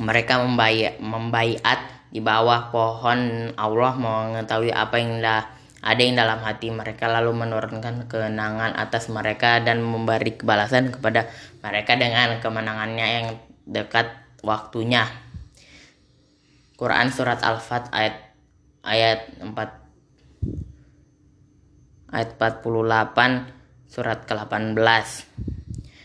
mereka 0.00 0.40
membayat, 0.40 0.96
membayat 1.04 1.84
di 2.12 2.20
bawah 2.20 2.68
pohon 2.68 3.50
Allah 3.56 3.92
mengetahui 3.96 4.68
apa 4.68 5.00
yang 5.00 5.24
ada 5.82 5.98
yang 5.98 6.14
dalam 6.14 6.44
hati 6.44 6.68
mereka 6.68 7.08
lalu 7.08 7.32
menurunkan 7.32 8.06
kenangan 8.06 8.76
atas 8.76 9.08
mereka 9.08 9.64
dan 9.64 9.80
memberi 9.80 10.36
kebalasan 10.36 10.92
kepada 10.92 11.26
mereka 11.64 11.96
dengan 11.96 12.36
kemenangannya 12.38 13.06
yang 13.08 13.26
dekat 13.64 14.12
waktunya. 14.44 15.08
Quran 16.76 17.08
surat 17.08 17.40
Al-Fat 17.40 17.88
ayat 17.90 18.36
ayat 18.84 19.26
4 19.40 19.48
ayat 22.12 22.30
48 22.36 23.88
surat 23.88 24.20
ke-18. 24.28 25.04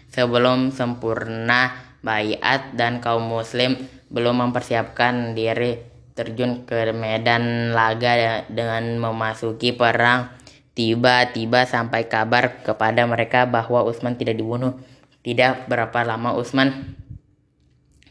Sebelum 0.10 0.72
sempurna 0.74 1.76
bayat 2.02 2.74
dan 2.74 3.04
kaum 3.04 3.28
muslim 3.28 3.78
belum 4.08 4.50
mempersiapkan 4.50 5.36
diri 5.36 5.97
terjun 6.18 6.66
ke 6.66 6.90
medan 6.98 7.72
laga 7.78 8.42
dengan 8.50 8.98
memasuki 8.98 9.78
perang. 9.78 10.34
Tiba-tiba 10.74 11.70
sampai 11.70 12.10
kabar 12.10 12.66
kepada 12.66 13.06
mereka 13.06 13.46
bahwa 13.46 13.86
Utsman 13.86 14.18
tidak 14.18 14.42
dibunuh. 14.42 14.78
Tidak 15.22 15.70
berapa 15.70 16.02
lama 16.02 16.34
Utsman 16.34 16.98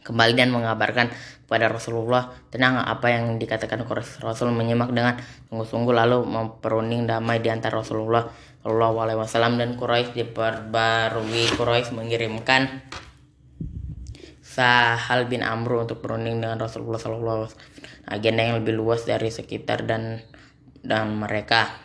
kembali 0.07 0.39
dan 0.39 0.55
mengabarkan 0.55 1.11
kepada 1.47 1.71
Rasulullah 1.71 2.35
tenang 2.51 2.79
apa 2.83 3.11
yang 3.11 3.39
dikatakan 3.39 3.87
Rasul 4.23 4.51
menyimak 4.51 4.91
dengan 4.91 5.19
sungguh-sungguh 5.47 5.95
lalu 5.95 6.27
memperunding 6.27 7.07
damai 7.07 7.39
di 7.39 7.51
antara 7.55 7.83
Rasulullah 7.83 8.27
Shallallahu 8.67 8.97
Alaihi 8.99 9.19
Wasallam 9.23 9.55
dan 9.59 9.79
Quraisy 9.79 10.15
diperbarui 10.15 11.55
Quraisy 11.55 11.95
mengirimkan 11.95 12.83
Sahal 14.57 15.29
bin 15.29 15.45
Amru 15.45 15.85
untuk 15.85 16.01
berunding 16.01 16.41
dengan 16.41 16.57
Rasulullah 16.57 16.97
SAW 16.97 17.53
agenda 18.09 18.41
yang 18.41 18.65
lebih 18.65 18.73
luas 18.73 19.05
dari 19.05 19.29
sekitar 19.29 19.85
dan 19.85 20.25
dan 20.81 21.13
mereka. 21.13 21.77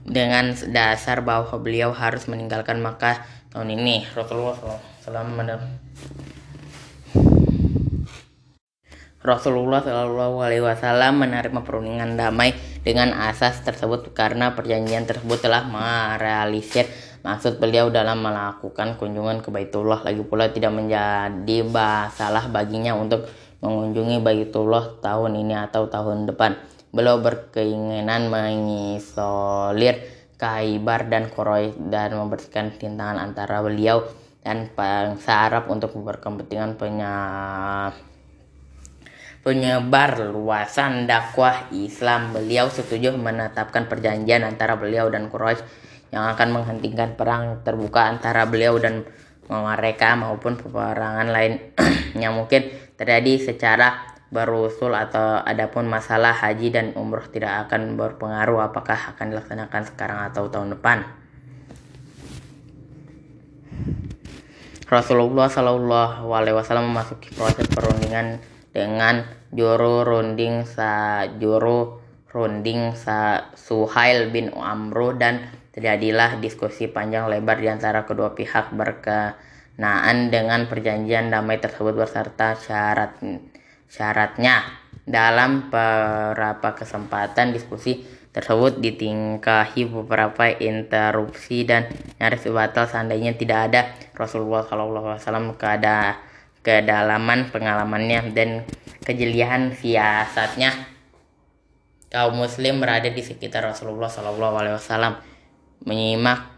Dengan 0.00 0.56
dasar 0.72 1.20
bahwa 1.20 1.52
beliau 1.60 1.92
harus 1.92 2.24
meninggalkan 2.32 2.80
Makkah 2.80 3.20
tahun 3.52 3.76
ini. 3.76 4.08
Rasulullah 4.16 4.56
SAW 5.04 5.68
Rasulullah 9.20 9.84
Shallallahu 9.84 10.40
Alaihi 10.40 10.64
Wasallam 10.64 11.20
menerima 11.20 11.60
perundingan 11.60 12.16
damai 12.16 12.56
dengan 12.80 13.12
asas 13.12 13.60
tersebut 13.60 14.16
karena 14.16 14.56
perjanjian 14.56 15.04
tersebut 15.04 15.44
telah 15.44 15.68
merealisir 15.68 16.88
maksud 17.20 17.60
beliau 17.60 17.92
dalam 17.92 18.24
melakukan 18.24 18.96
kunjungan 18.96 19.44
ke 19.44 19.52
Baitullah 19.52 20.00
lagi 20.04 20.24
pula 20.24 20.48
tidak 20.48 20.72
menjadi 20.72 21.58
masalah 21.68 22.48
baginya 22.48 22.96
untuk 22.96 23.28
mengunjungi 23.60 24.24
Baitullah 24.24 25.00
tahun 25.04 25.36
ini 25.36 25.54
atau 25.68 25.88
tahun 25.88 26.28
depan. 26.28 26.56
Beliau 26.90 27.22
berkeinginan 27.22 28.32
mengisolir 28.32 30.00
Kaibar 30.40 31.12
dan 31.12 31.28
Koroi 31.28 31.76
dan 31.92 32.16
membersihkan 32.16 32.80
tintangan 32.80 33.20
antara 33.20 33.60
beliau 33.60 34.08
dan 34.40 34.72
bangsa 34.72 35.52
Arab 35.52 35.68
untuk 35.68 35.92
berkepentingan 36.00 36.80
penya 36.80 37.14
penyebar 39.44 40.32
luasan 40.32 41.04
dakwah 41.04 41.68
Islam. 41.72 42.32
Beliau 42.32 42.72
setuju 42.72 43.12
menetapkan 43.12 43.84
perjanjian 43.84 44.44
antara 44.44 44.80
beliau 44.80 45.12
dan 45.12 45.28
Quraisy 45.28 45.89
yang 46.10 46.26
akan 46.30 46.48
menghentikan 46.50 47.14
perang 47.14 47.62
terbuka 47.62 48.10
antara 48.10 48.46
beliau 48.46 48.78
dan 48.78 49.06
mereka 49.50 50.14
maupun 50.14 50.54
peperangan 50.54 51.30
lain 51.30 51.74
yang 52.22 52.38
mungkin 52.38 52.70
terjadi 52.94 53.50
secara 53.50 54.10
berusul 54.30 54.94
atau 54.94 55.42
adapun 55.42 55.90
masalah 55.90 56.30
haji 56.30 56.70
dan 56.70 56.86
umroh 56.94 57.26
tidak 57.26 57.66
akan 57.66 57.98
berpengaruh 57.98 58.70
apakah 58.70 59.10
akan 59.14 59.34
dilaksanakan 59.34 59.82
sekarang 59.90 60.18
atau 60.30 60.46
tahun 60.46 60.78
depan. 60.78 61.02
Rasulullah 64.90 65.46
Shallallahu 65.46 66.26
Alaihi 66.34 66.54
Wasallam 66.58 66.90
memasuki 66.90 67.30
proses 67.34 67.66
perundingan 67.70 68.42
dengan 68.74 69.22
juru 69.50 70.02
runding 70.02 70.66
sa 70.66 71.26
juru 71.38 71.98
runding 72.30 72.94
sa 72.94 73.50
Suhail 73.54 74.30
bin 74.30 74.50
Amru 74.54 75.14
dan 75.14 75.46
Terjadilah 75.70 76.42
diskusi 76.42 76.90
panjang 76.90 77.30
lebar 77.30 77.62
di 77.62 77.70
antara 77.70 78.02
kedua 78.02 78.34
pihak 78.34 78.74
berkenaan 78.74 80.34
dengan 80.34 80.66
perjanjian 80.66 81.30
damai 81.30 81.62
tersebut 81.62 81.94
beserta 81.94 82.58
syarat 82.58 83.22
syaratnya. 83.86 84.66
Dalam 85.06 85.70
beberapa 85.70 86.74
kesempatan 86.74 87.54
diskusi 87.54 88.02
tersebut 88.30 88.78
ditingkahi 88.78 89.90
beberapa 89.90 90.50
interupsi 90.50 91.66
dan 91.66 91.90
nyaris 92.18 92.46
batal. 92.50 92.86
Seandainya 92.86 93.34
tidak 93.34 93.70
ada 93.70 93.80
Rasulullah 94.14 94.66
SAW 94.66 95.54
keada 95.58 96.18
kedalaman 96.66 97.50
pengalamannya 97.50 98.30
dan 98.34 98.66
kejelian 99.02 99.74
siasatnya. 99.74 100.74
Kaum 102.10 102.42
muslim 102.42 102.82
berada 102.82 103.06
di 103.06 103.22
sekitar 103.22 103.62
Rasulullah 103.70 104.10
SAW 104.10 105.29
menyimak 105.84 106.50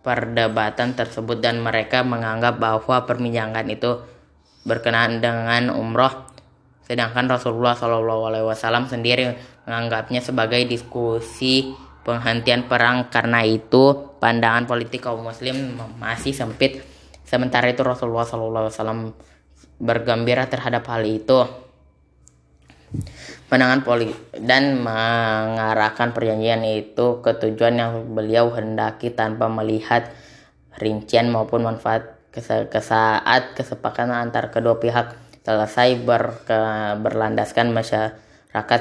perdebatan 0.00 0.96
tersebut 0.96 1.44
dan 1.44 1.60
mereka 1.60 2.00
menganggap 2.00 2.56
bahwa 2.56 3.04
perbincangan 3.04 3.68
itu 3.68 4.00
berkenaan 4.64 5.20
dengan 5.20 5.72
umroh. 5.72 6.28
Sedangkan 6.84 7.30
Rasulullah 7.30 7.76
Shallallahu 7.76 8.22
Alaihi 8.32 8.46
Wasallam 8.48 8.90
sendiri 8.90 9.36
menganggapnya 9.68 10.24
sebagai 10.24 10.64
diskusi 10.66 11.70
penghentian 12.02 12.66
perang. 12.66 13.12
Karena 13.12 13.44
itu 13.46 14.16
pandangan 14.18 14.66
politik 14.66 15.04
kaum 15.04 15.22
muslim 15.22 15.78
masih 16.00 16.34
sempit. 16.34 16.82
Sementara 17.22 17.70
itu 17.70 17.84
Rasulullah 17.86 18.26
Shallallahu 18.26 18.66
Alaihi 18.66 18.74
Wasallam 18.74 19.00
bergembira 19.80 20.44
terhadap 20.50 20.84
hal 20.92 21.06
itu 21.06 21.69
pandangan 23.46 23.86
poli 23.86 24.10
dan 24.34 24.82
mengarahkan 24.82 26.10
perjanjian 26.10 26.62
itu 26.66 27.22
ke 27.22 27.38
tujuan 27.38 27.74
yang 27.78 27.92
beliau 28.14 28.50
hendaki 28.50 29.14
tanpa 29.14 29.46
melihat 29.46 30.10
rincian 30.78 31.30
maupun 31.30 31.66
manfaat 31.66 32.18
ke 32.30 32.80
saat 32.80 33.58
kesepakatan 33.58 34.14
antar 34.14 34.54
kedua 34.54 34.78
pihak 34.78 35.18
selesai 35.42 35.98
berke, 35.98 36.60
berlandaskan 37.02 37.74
masyarakat 37.74 38.80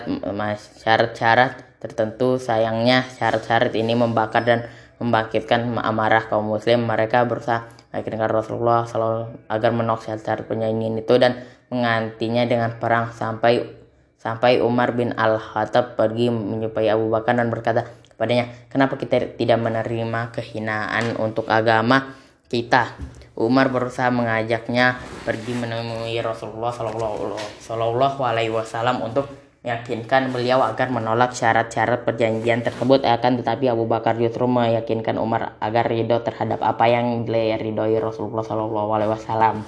syarat-syarat 0.78 1.82
tertentu. 1.82 2.38
Sayangnya 2.38 3.08
syarat-syarat 3.10 3.74
ini 3.74 3.98
membakar 3.98 4.45
dan 4.45 4.69
membangkitkan 5.02 5.65
amarah 5.82 6.30
kaum 6.30 6.45
muslim. 6.45 6.86
Mereka 6.86 7.26
berusaha 7.26 7.65
meyakinkan 7.89 8.30
Rasulullah 8.30 8.86
selalu 8.86 9.34
agar 9.50 9.72
menolak 9.74 10.06
syarat-syarat 10.06 10.45
perjanjian 10.45 11.02
itu 11.02 11.15
dan 11.17 11.41
mengantinya 11.74 12.45
dengan 12.45 12.78
perang 12.78 13.10
sampai 13.15 13.79
Sampai 14.19 14.60
Umar 14.60 14.91
bin 14.99 15.15
Al-Khattab 15.15 15.95
pergi 15.95 16.27
menjumpai 16.27 16.91
Abu 16.91 17.08
Bakar 17.08 17.39
dan 17.39 17.47
berkata, 17.47 17.88
padanya. 18.19 18.51
Kenapa 18.67 18.99
kita 18.99 19.39
tidak 19.39 19.63
menerima 19.63 20.36
kehinaan 20.36 21.15
untuk 21.15 21.47
agama 21.47 22.19
kita? 22.51 22.99
Umar 23.39 23.71
berusaha 23.71 24.12
mengajaknya 24.12 24.99
pergi 25.23 25.55
menemui 25.55 26.19
Rasulullah 26.19 26.75
Shallallahu 26.75 28.19
Alaihi 28.19 28.51
Wasallam 28.51 28.99
untuk 28.99 29.32
meyakinkan 29.63 30.36
beliau 30.36 30.60
agar 30.67 30.91
menolak 30.91 31.32
syarat-syarat 31.32 32.03
perjanjian 32.03 32.60
tersebut 32.60 33.08
akan 33.08 33.39
tetapi 33.39 33.71
Abu 33.71 33.88
Bakar 33.88 34.19
justru 34.19 34.43
meyakinkan 34.43 35.15
Umar 35.15 35.55
agar 35.63 35.88
ridho 35.88 36.19
terhadap 36.19 36.60
apa 36.60 36.91
yang 36.91 37.23
diridhoi 37.23 37.95
Rasulullah 38.03 38.43
Shallallahu 38.43 38.89
Alaihi 38.91 39.12
Wasallam. 39.15 39.63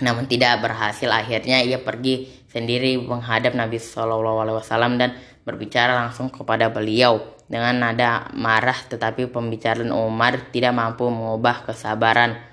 Namun 0.00 0.26
tidak 0.26 0.64
berhasil 0.64 1.08
akhirnya 1.08 1.64
ia 1.64 1.80
pergi 1.80 2.28
sendiri 2.50 2.98
menghadap 2.98 3.54
Nabi 3.54 3.78
Shallallahu 3.78 4.38
Alaihi 4.42 4.58
Wasallam 4.58 4.98
dan 4.98 5.14
berbicara 5.46 5.96
langsung 5.96 6.28
kepada 6.28 6.68
beliau 6.68 7.22
dengan 7.50 7.78
nada 7.78 8.30
marah 8.34 8.76
tetapi 8.76 9.30
pembicaraan 9.30 9.90
Umar 9.90 10.52
tidak 10.52 10.74
mampu 10.74 11.08
mengubah 11.08 11.66
kesabaran 11.66 12.50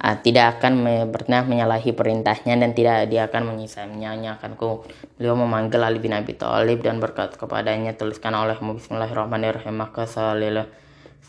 uh, 0.00 0.16
tidak 0.20 0.60
akan 0.60 0.84
pernah 1.10 1.42
menyalahi 1.44 1.92
perintahnya 1.96 2.54
dan 2.60 2.70
tidak 2.76 3.08
dia 3.08 3.28
akan 3.28 3.52
menyia-nyiakanku. 3.52 4.84
Beliau 5.16 5.36
memanggil 5.36 5.80
Ali 5.80 5.98
bin 6.00 6.12
Abi 6.12 6.36
Thalib 6.36 6.84
dan 6.84 7.00
berkata 7.00 7.36
kepadanya, 7.36 7.96
tuliskan 7.96 8.36
olehmu 8.36 8.76
Bismillahirrahmanirrahim. 8.76 9.74
Maka 9.76 10.04
Salil 10.04 10.68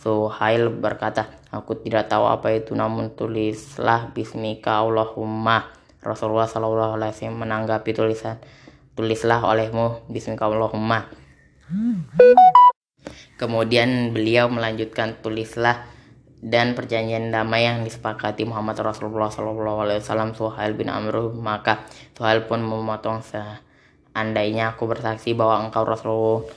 Suhail 0.08 0.72
berkata, 0.72 1.28
aku 1.52 1.84
tidak 1.84 2.08
tahu 2.08 2.32
apa 2.32 2.56
itu, 2.56 2.72
namun 2.72 3.12
tulislah 3.12 4.08
Bismika 4.16 4.80
Allahumma. 4.80 5.68
Rasulullah 6.00 6.48
Shallallahu 6.48 6.96
Alaihi 6.96 7.12
Wasallam 7.12 7.44
menanggapi 7.44 7.92
tulisan 7.92 8.40
tulislah 8.96 9.44
olehmu 9.44 10.08
Bismillahirrahmanirrahim. 10.08 11.12
Kemudian 13.36 14.16
beliau 14.16 14.48
melanjutkan 14.48 15.20
tulislah 15.20 15.84
dan 16.40 16.72
perjanjian 16.72 17.28
damai 17.28 17.68
yang 17.68 17.84
disepakati 17.84 18.48
Muhammad 18.48 18.80
Rasulullah 18.80 19.28
SAW 19.28 20.32
Suhail 20.32 20.72
bin 20.80 20.88
Amr 20.88 21.36
maka 21.36 21.84
Suhail 22.16 22.48
pun 22.48 22.64
memotong 22.64 23.20
seandainya 23.28 24.72
aku 24.72 24.88
bersaksi 24.88 25.36
bahwa 25.36 25.68
engkau 25.68 25.84
Rasulullah 25.84 26.48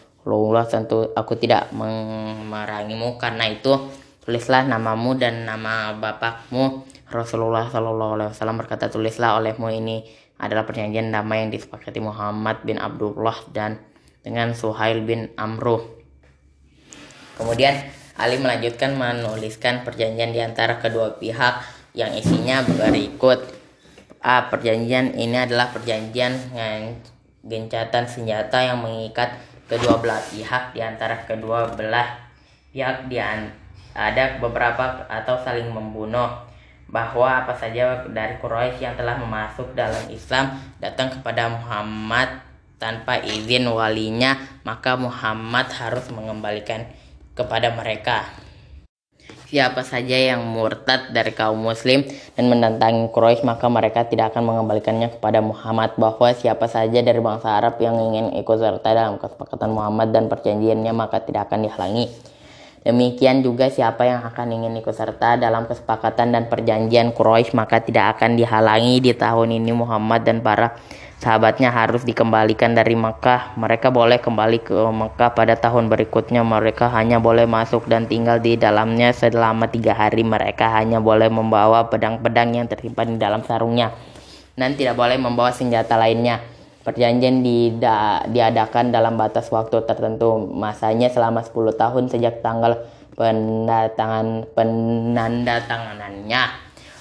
tentu 0.68 1.10
aku 1.16 1.34
tidak 1.40 1.72
memerangimu 1.72 3.16
karena 3.16 3.48
itu 3.48 3.76
tulislah 4.24 4.68
namamu 4.68 5.16
dan 5.16 5.48
nama 5.48 5.96
bapakmu 5.96 6.84
Rasulullah 7.10 7.66
SAW 7.66 8.30
berkata 8.54 8.86
tulislah 8.86 9.40
olehmu 9.40 9.66
ini 9.72 10.06
adalah 10.40 10.64
perjanjian 10.64 11.10
damai 11.12 11.44
yang 11.44 11.50
disepakati 11.52 11.98
Muhammad 11.98 12.62
bin 12.62 12.78
Abdullah 12.80 13.36
dan 13.52 13.82
dengan 14.24 14.56
Suhail 14.56 15.04
bin 15.04 15.32
Amru. 15.36 15.84
Kemudian 17.36 17.72
Ali 18.20 18.36
melanjutkan 18.36 18.94
menuliskan 19.00 19.80
perjanjian 19.80 20.36
di 20.36 20.40
antara 20.44 20.76
kedua 20.76 21.16
pihak 21.16 21.64
yang 21.96 22.12
isinya 22.12 22.60
berikut. 22.64 23.40
A. 24.20 24.52
Perjanjian 24.52 25.16
ini 25.16 25.40
adalah 25.40 25.72
perjanjian 25.72 26.36
gencatan 27.40 28.04
senjata 28.04 28.60
yang 28.60 28.84
mengikat 28.84 29.40
kedua 29.70 30.02
belah 30.02 30.18
pihak 30.18 30.74
di 30.74 30.82
antara 30.82 31.22
kedua 31.22 31.70
belah 31.78 32.18
pihak 32.74 33.06
di 33.06 33.22
ada 33.94 34.24
beberapa 34.42 35.06
atau 35.06 35.38
saling 35.38 35.70
membunuh 35.70 36.50
bahwa 36.90 37.46
apa 37.46 37.54
saja 37.54 38.02
dari 38.10 38.34
Quraisy 38.42 38.82
yang 38.82 38.98
telah 38.98 39.14
masuk 39.22 39.78
dalam 39.78 40.10
Islam 40.10 40.58
datang 40.82 41.14
kepada 41.14 41.46
Muhammad 41.46 42.42
tanpa 42.82 43.20
izin 43.22 43.70
walinya, 43.70 44.34
maka 44.66 44.98
Muhammad 44.98 45.70
harus 45.70 46.10
mengembalikan 46.10 46.88
kepada 47.38 47.70
mereka. 47.76 48.26
Siapa 49.50 49.82
saja 49.82 50.14
yang 50.14 50.46
murtad 50.46 51.10
dari 51.10 51.34
kaum 51.34 51.58
muslim 51.58 52.06
dan 52.38 52.46
mendatangi 52.46 53.10
Quraisy 53.10 53.42
maka 53.42 53.66
mereka 53.66 54.06
tidak 54.06 54.30
akan 54.30 54.46
mengembalikannya 54.46 55.10
kepada 55.10 55.42
Muhammad 55.42 55.98
bahwa 55.98 56.30
siapa 56.30 56.70
saja 56.70 57.02
dari 57.02 57.18
bangsa 57.18 57.58
Arab 57.58 57.82
yang 57.82 57.98
ingin 57.98 58.30
ikut 58.38 58.58
serta 58.62 58.94
dalam 58.94 59.18
kesepakatan 59.18 59.74
Muhammad 59.74 60.14
dan 60.14 60.30
perjanjiannya 60.30 60.94
maka 60.94 61.26
tidak 61.26 61.50
akan 61.50 61.66
dihalangi. 61.66 62.06
Demikian 62.86 63.42
juga 63.42 63.74
siapa 63.74 64.06
yang 64.06 64.22
akan 64.22 64.54
ingin 64.54 64.72
ikut 64.78 64.94
serta 64.94 65.34
dalam 65.34 65.66
kesepakatan 65.66 66.30
dan 66.30 66.46
perjanjian 66.46 67.10
Quraisy 67.10 67.50
maka 67.58 67.82
tidak 67.82 68.22
akan 68.22 68.38
dihalangi 68.38 69.02
di 69.02 69.18
tahun 69.18 69.50
ini 69.50 69.74
Muhammad 69.74 70.30
dan 70.30 70.46
para 70.46 70.78
sahabatnya 71.20 71.68
harus 71.68 72.02
dikembalikan 72.02 72.72
dari 72.72 72.96
Mekah. 72.96 73.54
Mereka 73.60 73.92
boleh 73.92 74.18
kembali 74.18 74.64
ke 74.64 74.72
Mekah 74.72 75.36
pada 75.36 75.54
tahun 75.60 75.92
berikutnya. 75.92 76.40
Mereka 76.40 76.88
hanya 76.88 77.20
boleh 77.20 77.44
masuk 77.44 77.84
dan 77.86 78.08
tinggal 78.08 78.40
di 78.40 78.56
dalamnya 78.56 79.12
selama 79.12 79.68
tiga 79.68 79.92
hari. 79.92 80.24
Mereka 80.24 80.64
hanya 80.80 80.98
boleh 80.98 81.28
membawa 81.28 81.92
pedang-pedang 81.92 82.56
yang 82.56 82.66
tersimpan 82.66 83.14
di 83.14 83.18
dalam 83.20 83.44
sarungnya 83.44 83.92
dan 84.56 84.76
tidak 84.76 84.96
boleh 84.96 85.20
membawa 85.20 85.52
senjata 85.52 86.00
lainnya. 86.00 86.40
Perjanjian 86.80 87.44
diadakan 88.32 88.88
dalam 88.88 89.20
batas 89.20 89.52
waktu 89.52 89.84
tertentu, 89.84 90.40
masanya 90.48 91.12
selama 91.12 91.44
10 91.44 91.76
tahun 91.76 92.08
sejak 92.08 92.40
tanggal 92.40 92.88
pendatangan 93.20 94.48
penandatanganannya. 94.56 96.42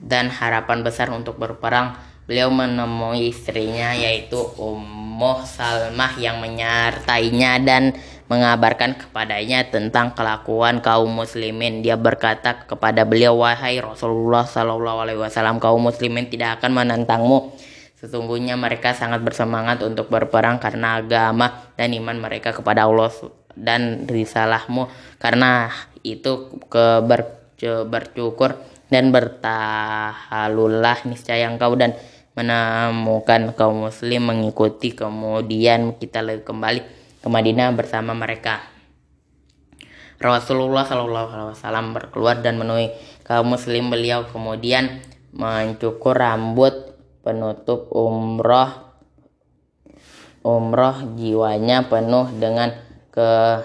dan 0.00 0.28
harapan 0.28 0.84
besar 0.84 1.08
untuk 1.08 1.40
berperang. 1.40 1.96
Beliau 2.22 2.54
menemui 2.54 3.34
istrinya 3.34 3.92
yaitu 3.92 4.38
Ummu 4.56 5.42
Salmah 5.42 6.14
yang 6.16 6.38
menyertainya 6.38 7.58
dan 7.60 7.98
mengabarkan 8.32 8.96
kepadanya 8.96 9.68
tentang 9.68 10.16
kelakuan 10.16 10.80
kaum 10.80 11.12
muslimin. 11.12 11.84
Dia 11.84 12.00
berkata 12.00 12.64
kepada 12.64 13.04
beliau, 13.04 13.36
"Wahai 13.36 13.76
Rasulullah 13.84 14.48
Shallallahu 14.48 15.04
alaihi 15.04 15.20
wasallam, 15.20 15.60
kaum 15.60 15.84
muslimin 15.84 16.32
tidak 16.32 16.64
akan 16.64 16.80
menentangmu. 16.80 17.52
Sesungguhnya 18.00 18.56
mereka 18.56 18.96
sangat 18.96 19.20
bersemangat 19.20 19.84
untuk 19.84 20.08
berperang 20.08 20.56
karena 20.58 20.98
agama 20.98 21.70
dan 21.76 21.92
iman 21.92 22.18
mereka 22.18 22.50
kepada 22.56 22.88
Allah 22.88 23.12
dan 23.54 24.08
risalahmu 24.08 24.88
karena 25.20 25.70
itu 26.02 26.58
ke 26.66 26.98
ber, 27.04 27.52
bercukur 27.62 28.58
dan 28.90 29.14
bertahalulah 29.14 30.98
niscaya 31.06 31.46
engkau 31.46 31.78
dan 31.78 31.94
menemukan 32.32 33.52
kaum 33.54 33.86
muslim 33.86 34.34
mengikuti 34.34 34.96
kemudian 34.96 35.94
kita 36.00 36.24
kembali 36.42 37.01
ke 37.22 37.28
Madinah 37.30 37.70
bersama 37.78 38.12
mereka. 38.18 38.66
Rasulullah 40.18 40.86
Shallallahu 40.86 41.30
Alaihi 41.30 41.50
Wasallam 41.54 41.94
berkeluar 41.94 42.42
dan 42.42 42.58
menemui 42.58 42.90
kaum 43.22 43.54
muslim. 43.54 43.90
Beliau 43.90 44.26
kemudian 44.30 45.02
mencukur 45.34 46.18
rambut 46.18 46.94
penutup 47.22 47.90
umroh 47.94 48.90
umroh 50.42 51.14
jiwanya 51.14 51.86
penuh 51.86 52.26
dengan 52.38 52.74
ke 53.14 53.62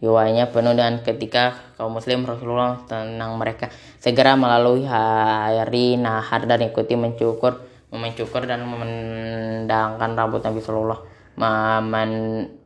jiwanya 0.00 0.48
penuh 0.48 0.72
dengan 0.72 1.00
ketika 1.04 1.56
kaum 1.76 1.96
muslim 1.96 2.24
Rasulullah 2.24 2.84
tenang 2.88 3.36
mereka. 3.36 3.68
Segera 4.00 4.36
melalui 4.36 4.84
hari 4.88 5.96
nahar 6.00 6.44
dan 6.44 6.64
ikuti 6.64 6.96
mencukur 6.96 7.60
mencukur 7.88 8.44
dan 8.44 8.64
memendangkan 8.68 10.12
rambut 10.12 10.44
Nabi 10.44 10.60
Sallallahu 10.60 11.15
memen, 11.36 12.10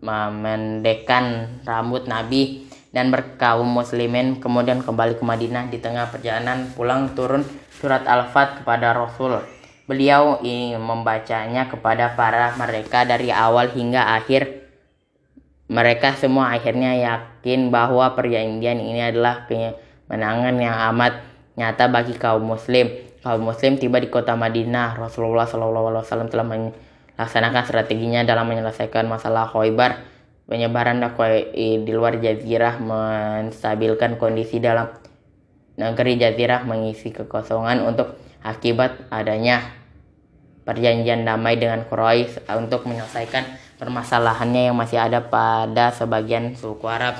memendekkan 0.00 1.58
rambut 1.66 2.06
Nabi 2.06 2.66
dan 2.90 3.10
berkaum 3.14 3.66
muslimin 3.66 4.42
kemudian 4.42 4.82
kembali 4.82 5.18
ke 5.18 5.24
Madinah 5.26 5.70
di 5.70 5.78
tengah 5.78 6.10
perjalanan 6.10 6.70
pulang 6.74 7.14
turun 7.14 7.46
surat 7.78 8.02
Al-Fat 8.06 8.62
kepada 8.62 8.94
Rasul 8.94 9.38
beliau 9.90 10.38
ingin 10.42 10.78
membacanya 10.78 11.66
kepada 11.66 12.14
para 12.14 12.54
mereka 12.54 13.02
dari 13.02 13.34
awal 13.34 13.74
hingga 13.74 14.14
akhir 14.18 14.60
mereka 15.70 16.18
semua 16.18 16.50
akhirnya 16.50 16.98
yakin 16.98 17.70
bahwa 17.70 18.14
perjanjian 18.18 18.82
ini 18.82 19.06
adalah 19.06 19.46
kemenangan 19.46 20.58
yang 20.58 20.74
amat 20.94 21.22
nyata 21.54 21.86
bagi 21.86 22.18
kaum 22.18 22.42
muslim. 22.42 22.90
Kaum 23.22 23.46
muslim 23.46 23.78
tiba 23.78 24.02
di 24.02 24.10
kota 24.10 24.34
Madinah. 24.34 24.98
Rasulullah 24.98 25.46
SAW 25.46 26.26
telah 26.26 26.46
melaksanakan 27.20 27.68
strateginya 27.68 28.24
dalam 28.24 28.48
menyelesaikan 28.48 29.04
masalah 29.04 29.44
Khoibar. 29.44 30.08
penyebaran 30.48 30.98
dakwah 30.98 31.30
di 31.54 31.92
luar 31.94 32.18
jazirah 32.18 32.82
menstabilkan 32.82 34.18
kondisi 34.18 34.58
dalam 34.58 34.90
negeri 35.78 36.18
jazirah 36.18 36.66
mengisi 36.66 37.14
kekosongan 37.14 37.86
untuk 37.86 38.18
akibat 38.42 39.06
adanya 39.14 39.62
perjanjian 40.66 41.22
damai 41.22 41.54
dengan 41.54 41.86
Quraisy 41.86 42.50
untuk 42.58 42.82
menyelesaikan 42.90 43.46
permasalahannya 43.78 44.72
yang 44.72 44.76
masih 44.76 44.98
ada 44.98 45.30
pada 45.30 45.94
sebagian 45.94 46.58
suku 46.58 46.82
Arab 46.90 47.14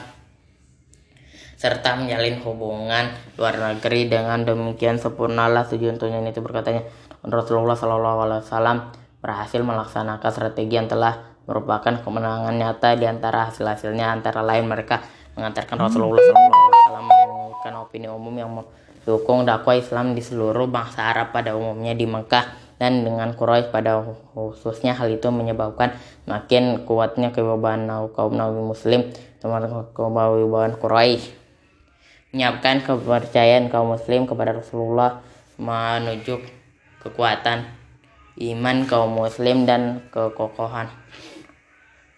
serta 1.54 1.94
menjalin 2.02 2.40
hubungan 2.40 3.14
luar 3.36 3.54
negeri 3.60 4.08
dengan 4.08 4.42
demikian 4.42 4.96
sempurnalah 4.96 5.68
tujuan 5.70 6.00
itu 6.00 6.40
berkatanya 6.40 6.82
Rasulullah 7.22 7.76
Shallallahu 7.76 8.18
Alaihi 8.26 8.42
Wasallam 8.48 8.78
berhasil 9.20 9.60
melaksanakan 9.60 10.30
strategi 10.32 10.74
yang 10.80 10.88
telah 10.88 11.30
merupakan 11.44 12.00
kemenangan 12.00 12.56
nyata 12.56 12.96
di 12.96 13.04
antara 13.04 13.52
hasil-hasilnya 13.52 14.16
antara 14.20 14.40
lain 14.40 14.68
mereka 14.68 15.04
mengantarkan 15.36 15.76
Rasulullah 15.76 16.20
Shallallahu 16.20 16.52
Alaihi 16.52 16.78
Wasallam 16.78 17.04
mengumumkan 17.08 17.72
opini 17.80 18.06
umum 18.08 18.34
yang 18.34 18.50
mendukung 18.52 19.42
dakwah 19.42 19.76
Islam 19.76 20.12
di 20.14 20.22
seluruh 20.22 20.68
bangsa 20.70 21.10
Arab 21.10 21.32
pada 21.34 21.56
umumnya 21.56 21.92
di 21.96 22.06
Mekah 22.06 22.70
dan 22.80 23.04
dengan 23.04 23.36
Quraisy 23.36 23.68
pada 23.68 24.00
khususnya. 24.32 24.96
Hal 24.96 25.12
itu 25.12 25.28
menyebabkan 25.28 25.96
makin 26.24 26.88
kuatnya 26.88 27.28
kewibawahan 27.34 27.84
kaum 28.16 28.32
Nabi 28.32 28.62
Muslim 28.64 29.12
termasuk 29.42 29.92
kewibawahan 29.92 30.78
Quraisy. 30.80 31.36
Menyiapkan 32.30 32.86
kepercayaan 32.86 33.74
kaum 33.74 33.90
muslim 33.90 34.22
kepada 34.22 34.54
Rasulullah 34.54 35.18
menuju 35.58 36.38
kekuatan 37.02 37.79
iman 38.40 38.88
kaum 38.88 39.12
muslim 39.12 39.68
dan 39.68 40.08
kekokohan 40.08 40.88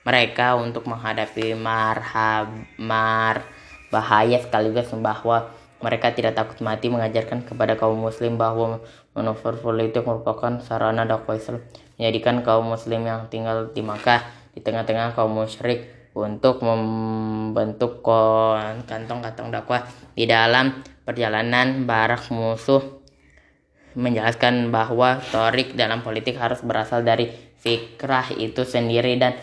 mereka 0.03 0.59
untuk 0.59 0.87
menghadapi 0.87 1.55
marhab 1.55 2.51
mar 2.79 3.47
bahaya 3.91 4.39
sekaligus 4.43 4.91
bahwa 4.99 5.51
mereka 5.83 6.15
tidak 6.15 6.39
takut 6.39 6.63
mati 6.63 6.87
mengajarkan 6.87 7.43
kepada 7.43 7.75
kaum 7.75 7.99
muslim 7.99 8.39
bahwa 8.39 8.79
manuver 9.19 9.59
politik 9.59 10.07
merupakan 10.07 10.63
sarana 10.63 11.03
dakwah 11.03 11.35
Islam. 11.35 11.59
Menjadikan 11.99 12.47
kaum 12.47 12.71
muslim 12.71 13.03
yang 13.03 13.27
tinggal 13.29 13.75
di 13.75 13.83
Makkah 13.83 14.23
di 14.55 14.63
tengah-tengah 14.63 15.19
kaum 15.19 15.35
musyrik 15.35 15.91
untuk 16.15 16.63
membentuk 16.63 18.03
kantong-kantong 18.87 19.51
dakwah 19.51 19.83
di 20.15 20.27
dalam 20.31 20.83
perjalanan 21.03 21.83
barak 21.83 22.31
musuh 22.31 23.02
menjelaskan 23.95 24.73
bahwa 24.73 25.21
torik 25.33 25.77
dalam 25.77 26.01
politik 26.01 26.39
harus 26.41 26.65
berasal 26.65 27.05
dari 27.05 27.29
fikrah 27.63 28.33
itu 28.37 28.65
sendiri 28.65 29.21
dan 29.21 29.37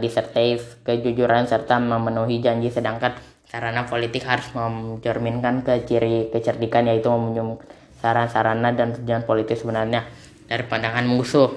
disertai 0.00 0.56
kejujuran 0.86 1.44
serta 1.44 1.76
memenuhi 1.76 2.40
janji 2.40 2.72
sedangkan 2.72 3.12
sarana 3.44 3.84
politik 3.84 4.24
harus 4.24 4.48
mencerminkan 4.56 5.60
ke 5.60 5.84
ciri 5.84 6.32
kecerdikan 6.32 6.88
yaitu 6.88 7.12
memunculkan 7.12 7.68
saran-sarana 8.00 8.72
dan 8.72 8.96
tujuan 8.96 9.28
politik 9.28 9.60
sebenarnya 9.60 10.08
dari 10.48 10.64
pandangan 10.64 11.04
musuh 11.04 11.52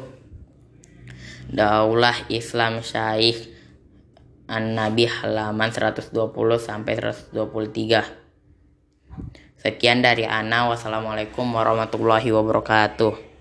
daulah 1.48 2.18
Islam 2.28 2.84
Syaikh 2.84 3.54
An-Nabi 4.44 5.08
halaman 5.08 5.72
120 5.72 6.12
sampai 6.60 6.94
123. 7.00 8.23
Sekian 9.64 10.04
dari 10.04 10.28
Ana. 10.28 10.68
Wassalamualaikum 10.68 11.48
warahmatullahi 11.56 12.36
wabarakatuh. 12.36 13.33